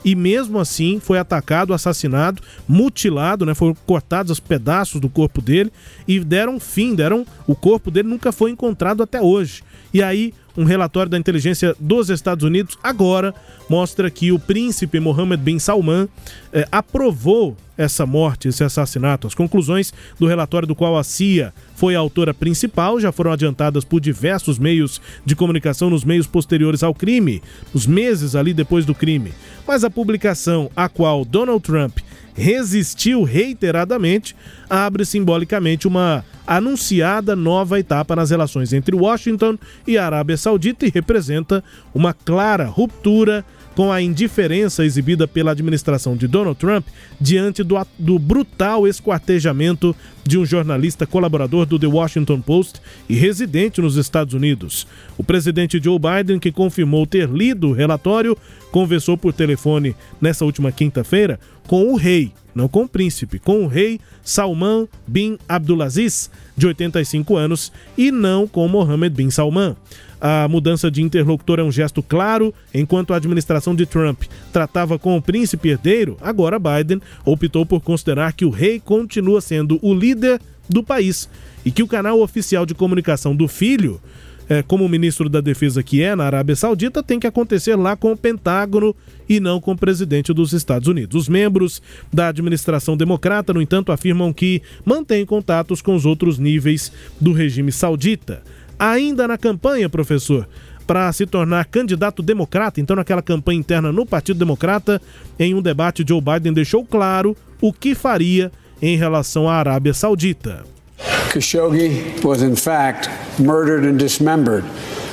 [0.05, 3.53] e mesmo assim foi atacado, assassinado, mutilado, né?
[3.53, 5.71] Foram cortados os pedaços do corpo dele
[6.07, 9.63] e deram fim, deram o corpo dele nunca foi encontrado até hoje.
[9.93, 13.33] E aí um relatório da inteligência dos Estados Unidos agora
[13.69, 16.09] mostra que o príncipe Mohammed bin Salman
[16.51, 19.27] eh, aprovou essa morte, esse assassinato.
[19.27, 23.85] As conclusões do relatório do qual a CIA foi a autora principal já foram adiantadas
[23.85, 27.41] por diversos meios de comunicação nos meios posteriores ao crime,
[27.71, 29.31] nos meses ali depois do crime.
[29.67, 31.99] Mas a publicação a qual Donald Trump
[32.33, 34.35] resistiu reiteradamente
[34.69, 40.89] abre simbolicamente uma anunciada nova etapa nas relações entre Washington e a Arábia Saudita e
[40.89, 41.63] representa
[41.93, 43.43] uma clara ruptura
[43.77, 46.87] com a indiferença exibida pela administração de Donald Trump
[47.21, 53.79] diante do, do, brutal esquartejamento de um jornalista colaborador do The Washington Post e residente
[53.79, 54.87] nos Estados Unidos.
[55.15, 58.35] O presidente Joe Biden, que confirmou ter lido o relatório,
[58.71, 63.67] conversou por telefone nessa última quinta-feira com o rei, não com o príncipe, com o
[63.67, 69.75] rei Salman bin Abdulaziz, de 85 anos, e não com Mohammed bin Salman.
[70.19, 75.15] A mudança de interlocutor é um gesto claro, enquanto a administração de Trump tratava com
[75.15, 80.41] o príncipe herdeiro, agora Biden optou por considerar que o rei continua sendo o líder
[80.67, 81.29] do país
[81.63, 84.01] e que o canal oficial de comunicação do filho,
[84.49, 88.11] é, como ministro da Defesa que é na Arábia Saudita, tem que acontecer lá com
[88.11, 88.95] o Pentágono
[89.27, 91.15] e não com o presidente dos Estados Unidos.
[91.23, 91.81] Os membros
[92.11, 97.71] da administração democrata, no entanto, afirmam que mantêm contatos com os outros níveis do regime
[97.71, 98.41] saudita
[98.79, 100.47] ainda na campanha, professor,
[100.85, 105.01] para se tornar candidato democrata, então naquela campanha interna no Partido Democrata,
[105.37, 110.76] em um debate Joe Biden deixou claro o que faria em relação à Arábia Saudita.
[110.97, 114.63] Khashoggi was in fact murdered and dismembered,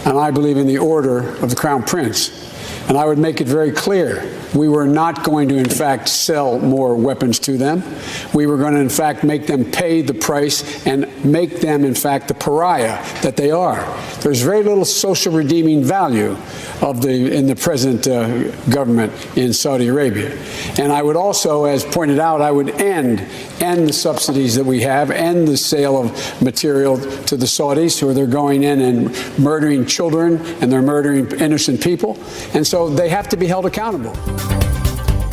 [0.04, 2.53] and I believe in the order of the Crown Prince.
[2.88, 6.58] And I would make it very clear we were not going to, in fact, sell
[6.58, 7.82] more weapons to them.
[8.32, 11.94] We were going to, in fact, make them pay the price and make them, in
[11.94, 13.82] fact, the pariah that they are.
[14.20, 16.36] There's very little social redeeming value
[16.82, 20.36] of the in the present uh, government in Saudi Arabia.
[20.78, 23.20] And I would also, as pointed out, I would end
[23.60, 28.08] end the subsidies that we have, end the sale of material to the Saudis, who
[28.20, 32.18] are going in and murdering children and they're murdering innocent people.
[32.52, 34.63] And so they have to be held accountable.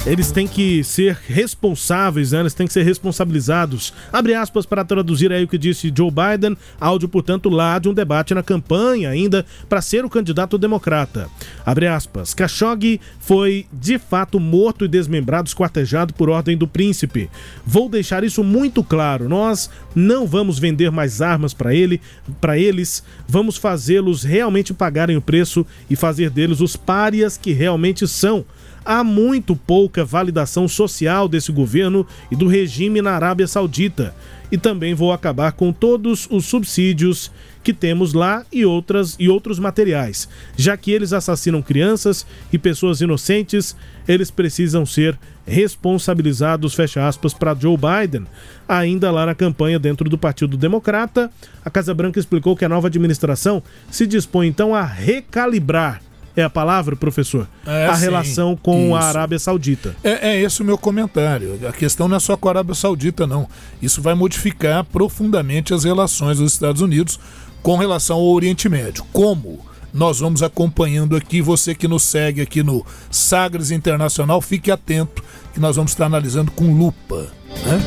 [0.03, 2.39] Eles têm que ser responsáveis, né?
[2.39, 3.93] eles têm que ser responsabilizados.
[4.11, 7.93] Abre aspas para traduzir aí o que disse Joe Biden, áudio, portanto, lá de um
[7.93, 11.29] debate na campanha ainda para ser o candidato democrata.
[11.63, 12.33] Abre aspas.
[12.33, 17.29] Khashoggi foi de fato morto e desmembrado, esquartejado por ordem do príncipe.
[17.63, 19.29] Vou deixar isso muito claro.
[19.29, 22.01] Nós não vamos vender mais armas para ele,
[22.39, 23.03] para eles.
[23.27, 28.43] Vamos fazê-los realmente pagarem o preço e fazer deles os párias que realmente são
[28.85, 34.13] há muito pouca validação social desse governo e do regime na Arábia Saudita.
[34.51, 37.31] E também vou acabar com todos os subsídios
[37.63, 40.27] que temos lá e outras e outros materiais.
[40.57, 43.75] Já que eles assassinam crianças e pessoas inocentes,
[44.05, 48.25] eles precisam ser responsabilizados, fecha aspas, para Joe Biden.
[48.67, 51.31] Ainda lá na campanha dentro do Partido Democrata,
[51.63, 56.01] a Casa Branca explicou que a nova administração se dispõe então a recalibrar
[56.35, 57.47] é a palavra, professor?
[57.65, 58.95] É, a sim, relação com isso.
[58.95, 59.95] a Arábia Saudita.
[60.03, 61.59] É, é esse o meu comentário.
[61.67, 63.47] A questão não é só com a Arábia Saudita, não.
[63.81, 67.19] Isso vai modificar profundamente as relações dos Estados Unidos
[67.61, 69.03] com relação ao Oriente Médio.
[69.11, 69.59] Como?
[69.93, 75.21] Nós vamos acompanhando aqui, você que nos segue aqui no Sagres Internacional, fique atento
[75.53, 77.27] que nós vamos estar analisando com lupa.
[77.65, 77.81] Né?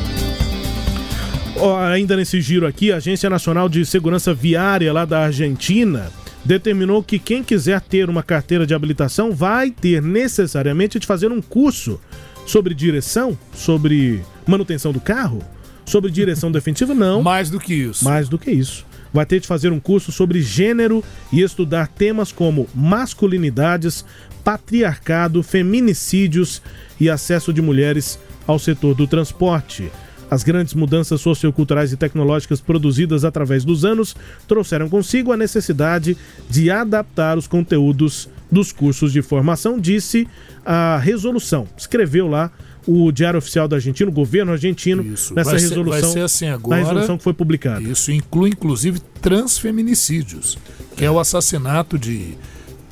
[1.57, 6.11] Ó, ainda nesse giro aqui, a Agência Nacional de Segurança Viária lá da Argentina
[6.45, 11.41] determinou que quem quiser ter uma carteira de habilitação vai ter necessariamente de fazer um
[11.41, 11.99] curso
[12.45, 15.43] sobre direção, sobre manutenção do carro,
[15.85, 17.23] sobre direção defensiva, não.
[17.23, 18.05] Mais do que isso.
[18.05, 18.85] Mais do que isso.
[19.11, 24.05] Vai ter de fazer um curso sobre gênero e estudar temas como masculinidades,
[24.43, 26.61] patriarcado, feminicídios
[26.99, 29.89] e acesso de mulheres ao setor do transporte.
[30.35, 34.13] As grandes mudanças socioculturais e tecnológicas produzidas através dos anos
[34.45, 36.17] trouxeram consigo a necessidade
[36.49, 40.27] de adaptar os conteúdos dos cursos de formação, disse
[40.65, 41.65] a resolução.
[41.77, 42.51] Escreveu lá
[42.85, 45.33] o Diário Oficial da Argentina, o governo argentino, Isso.
[45.33, 46.01] nessa vai ser, resolução.
[46.01, 46.81] Vai ser assim agora.
[46.81, 47.81] Na resolução que foi publicada.
[47.83, 50.57] Isso inclui, inclusive, transfeminicídios,
[50.97, 52.35] que é o assassinato de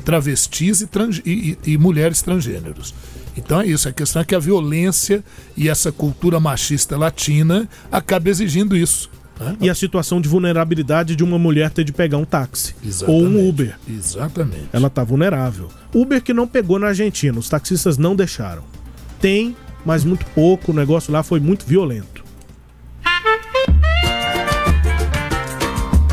[0.03, 2.93] travestis e, trans, e, e, e mulheres transgêneros.
[3.35, 5.23] Então é isso, a questão é que a violência
[5.57, 9.09] e essa cultura machista latina acaba exigindo isso.
[9.39, 9.57] Né?
[9.61, 13.23] E a situação de vulnerabilidade de uma mulher ter de pegar um táxi Exatamente.
[13.23, 13.75] ou um Uber.
[13.89, 14.69] Exatamente.
[14.71, 15.69] Ela está vulnerável.
[15.93, 18.63] Uber que não pegou na Argentina, os taxistas não deixaram.
[19.19, 22.22] Tem, mas muito pouco, o negócio lá foi muito violento.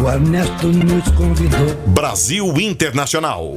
[0.03, 1.77] O Ernesto nos convidou.
[1.89, 3.57] Brasil Internacional.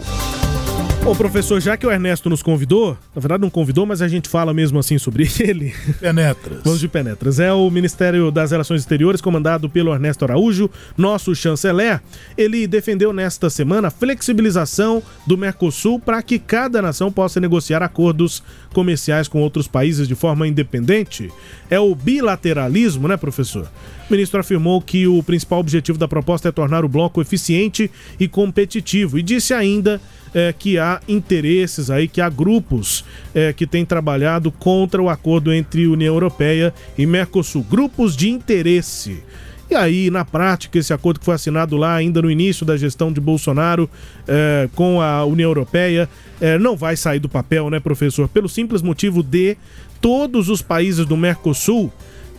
[1.06, 4.30] Ô, professor, já que o Ernesto nos convidou, na verdade não convidou, mas a gente
[4.30, 5.76] fala mesmo assim sobre ele.
[6.00, 6.62] Penetras.
[6.64, 7.42] Vamos de Penetras.
[7.42, 12.02] É o Ministério das Relações Exteriores, comandado pelo Ernesto Araújo, nosso chanceler.
[12.38, 18.42] Ele defendeu nesta semana a flexibilização do Mercosul para que cada nação possa negociar acordos
[18.74, 21.30] comerciais com outros países de forma independente.
[21.70, 23.68] É o bilateralismo, né, professor?
[24.10, 28.26] O ministro afirmou que o principal objetivo da proposta é tornar o bloco eficiente e
[28.26, 30.00] competitivo e disse ainda
[30.34, 35.54] é, que há interesses aí, que há grupos é, que têm trabalhado contra o acordo
[35.54, 37.64] entre União Europeia e Mercosul.
[37.64, 39.24] Grupos de interesse.
[39.70, 43.12] E aí, na prática, esse acordo que foi assinado lá ainda no início da gestão
[43.12, 43.90] de Bolsonaro
[44.28, 46.10] é, com a União Europeia
[46.40, 48.28] é, não vai sair do papel, né, professor?
[48.28, 49.58] Pelo simples motivo de
[50.02, 51.92] todos os países do Mercosul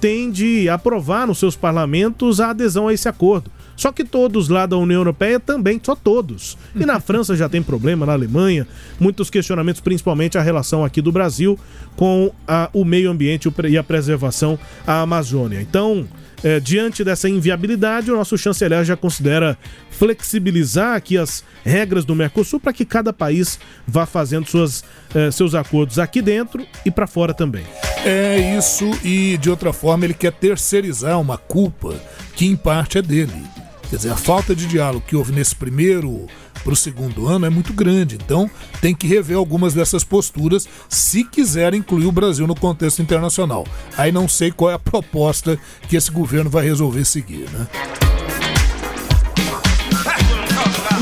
[0.04, 3.50] têm de aprovar nos seus parlamentos a adesão a esse acordo.
[3.74, 6.58] Só que todos lá da União Europeia também, só todos.
[6.76, 8.68] E na França já tem problema, na Alemanha,
[9.00, 11.58] muitos questionamentos, principalmente a relação aqui do Brasil
[11.96, 15.62] com a, o meio ambiente e a preservação à Amazônia.
[15.62, 16.06] Então,
[16.44, 19.56] é, diante dessa inviabilidade, o nosso chanceler já considera
[19.90, 24.84] flexibilizar aqui as regras do Mercosul para que cada país vá fazendo suas,
[25.14, 27.64] é, seus acordos aqui dentro e para fora também.
[28.04, 31.94] É isso, e de outra forma ele quer terceirizar uma culpa
[32.36, 33.42] que em parte é dele.
[33.88, 36.26] Quer dizer, a falta de diálogo que houve nesse primeiro
[36.64, 38.16] para o segundo ano é muito grande.
[38.16, 38.50] Então,
[38.80, 43.66] tem que rever algumas dessas posturas se quiser incluir o Brasil no contexto internacional.
[43.96, 45.58] Aí não sei qual é a proposta
[45.88, 47.66] que esse governo vai resolver seguir, né?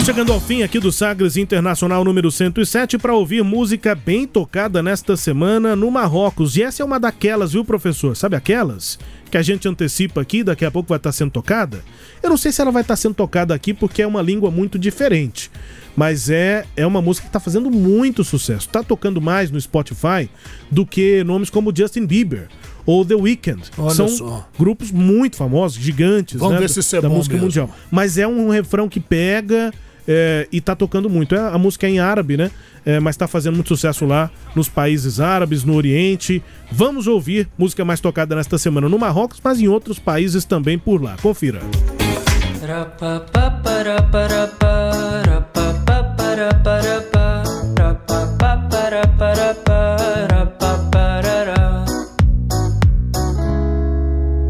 [0.05, 5.17] Chegando ao fim aqui do Sagres Internacional número 107 para ouvir música bem tocada nesta
[5.17, 6.57] semana no Marrocos.
[6.57, 8.17] E essa é uma daquelas, viu, professor?
[8.17, 8.99] Sabe aquelas?
[9.33, 11.83] Que a gente antecipa aqui, daqui a pouco vai estar sendo tocada?
[12.23, 14.79] Eu não sei se ela vai estar sendo tocada aqui porque é uma língua muito
[14.79, 15.51] diferente.
[15.97, 18.67] Mas é, é uma música que está fazendo muito sucesso.
[18.67, 20.29] Está tocando mais no Spotify
[20.71, 22.49] do que nomes como Justin Bieber
[22.85, 23.71] ou The Weeknd.
[23.79, 24.47] Olha São só.
[24.59, 27.47] grupos muito famosos, gigantes Vamos né, ver se isso é da bom música mesmo.
[27.47, 27.71] mundial.
[27.91, 29.73] Mas é um refrão que pega
[30.08, 31.36] é, e tá tocando muito.
[31.36, 32.50] É, a música é em árabe, né?
[32.86, 36.42] É, mas tá fazendo muito sucesso lá nos países árabes, no Oriente.
[36.72, 41.02] Vamos ouvir música mais tocada nesta semana no Marrocos, mas em outros países também por
[41.04, 41.18] lá.
[41.22, 41.60] Confira.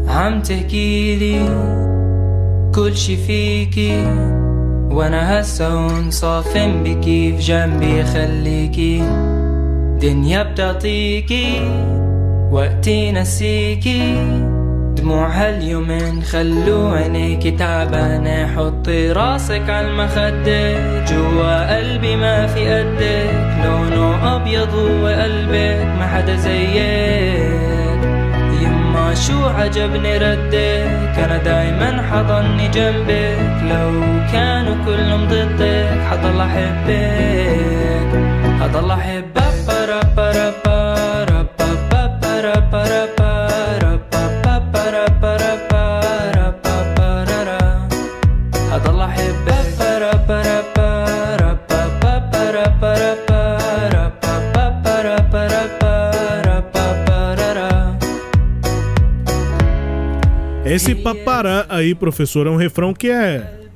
[0.08, 1.48] عم تحكيلي
[2.74, 4.04] كل شي فيكي
[4.93, 9.03] وأنا هسه صافن بكي في جنبي خليكي
[10.01, 11.61] دنيا بتعطيكي
[12.51, 14.15] وقتي نسيكي.
[14.97, 24.73] دموع هاليومين خلو عينيكي تعبانة حطي راسك عالمخدة جوا قلبي ما في قدك لونه أبيض
[24.73, 27.82] وقلبك ما حدا زيك.
[29.15, 33.37] شو عجبني ردك؟ أنا دايما حضني جنبك.
[33.63, 33.91] لو
[34.31, 38.09] كانوا كلهم ضدك حضل أحبك.
[38.61, 39.43] حضل أحبك.
[50.03, 50.41] ربا
[51.41, 53.02] ربا ربا
[60.73, 63.69] Esse papará aí, professor, é um refrão que é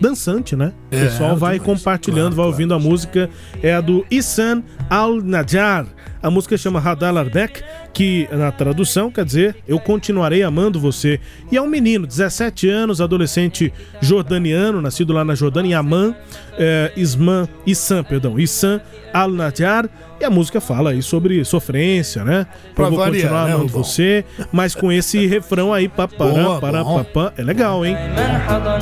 [0.00, 0.72] dançante, né?
[0.90, 1.78] O É, pessoal vai demais.
[1.78, 3.28] compartilhando, vai ouvindo a música.
[3.62, 5.86] É a do Issan Al-Najjar.
[6.22, 7.62] A música chama Hadal Arbek,
[7.92, 11.20] que na tradução quer dizer Eu continuarei amando você.
[11.52, 16.14] E é um menino, 17 anos, adolescente jordaniano, nascido lá na Jordânia, em Amman,
[16.58, 18.80] é, Isman, Issan, perdão, Issan
[19.12, 19.88] Al-Najjar.
[20.18, 22.46] E a música fala aí sobre sofrência, né?
[22.74, 23.84] Pra Eu vou variar, continuar né, amando Rubão?
[23.84, 27.04] você, mas com esse refrão aí, papará, pará, bom.
[27.04, 27.94] papá, é legal, hein?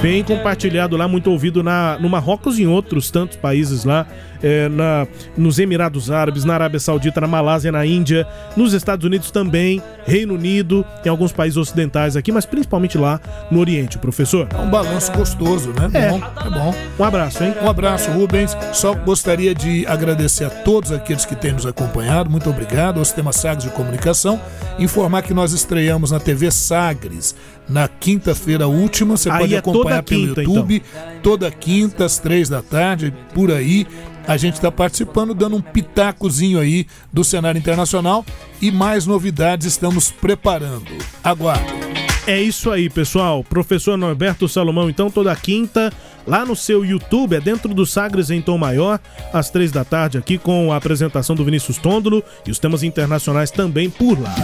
[0.01, 4.07] Bem compartilhado lá, muito ouvido na, no Marrocos e em outros tantos países lá,
[4.43, 8.27] é, na, nos Emirados Árabes, na Arábia Saudita, na Malásia, na Índia,
[8.57, 13.21] nos Estados Unidos também, Reino Unido, em alguns países ocidentais aqui, mas principalmente lá
[13.51, 14.47] no Oriente, professor.
[14.53, 15.91] É um balanço gostoso, né?
[15.95, 16.11] É.
[16.11, 16.75] Bom, é bom.
[16.99, 17.55] Um abraço, hein?
[17.63, 18.57] Um abraço, Rubens.
[18.73, 22.29] Só gostaria de agradecer a todos aqueles que têm nos acompanhado.
[22.29, 24.41] Muito obrigado ao Sistema Sagres de Comunicação.
[24.79, 27.35] Informar que nós estreamos na TV Sagres
[27.69, 29.17] na quinta-feira última.
[29.17, 30.83] Você Aí pode é acompanhar pelo quinta, YouTube.
[31.23, 33.87] Toda quinta, às três da tarde, por aí.
[34.27, 38.25] A gente está participando, dando um pitacozinho aí do cenário internacional.
[38.61, 40.87] E mais novidades estamos preparando.
[41.23, 41.94] Aguardo.
[42.27, 43.45] É isso aí, pessoal.
[43.45, 45.93] Professor Norberto Salomão, então, toda quinta,
[46.27, 48.99] lá no seu YouTube, é dentro do Sagres em Tom Maior,
[49.33, 53.51] às três da tarde, aqui com a apresentação do Vinícius Tôndolo e os temas internacionais
[53.51, 54.35] também por lá.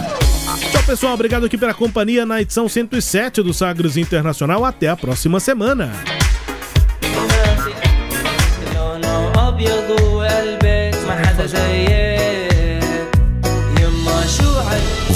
[0.71, 1.13] Tchau, pessoal.
[1.15, 4.63] Obrigado aqui pela companhia na edição 107 do Sagres Internacional.
[4.63, 5.91] Até a próxima semana.
[11.45, 11.90] زي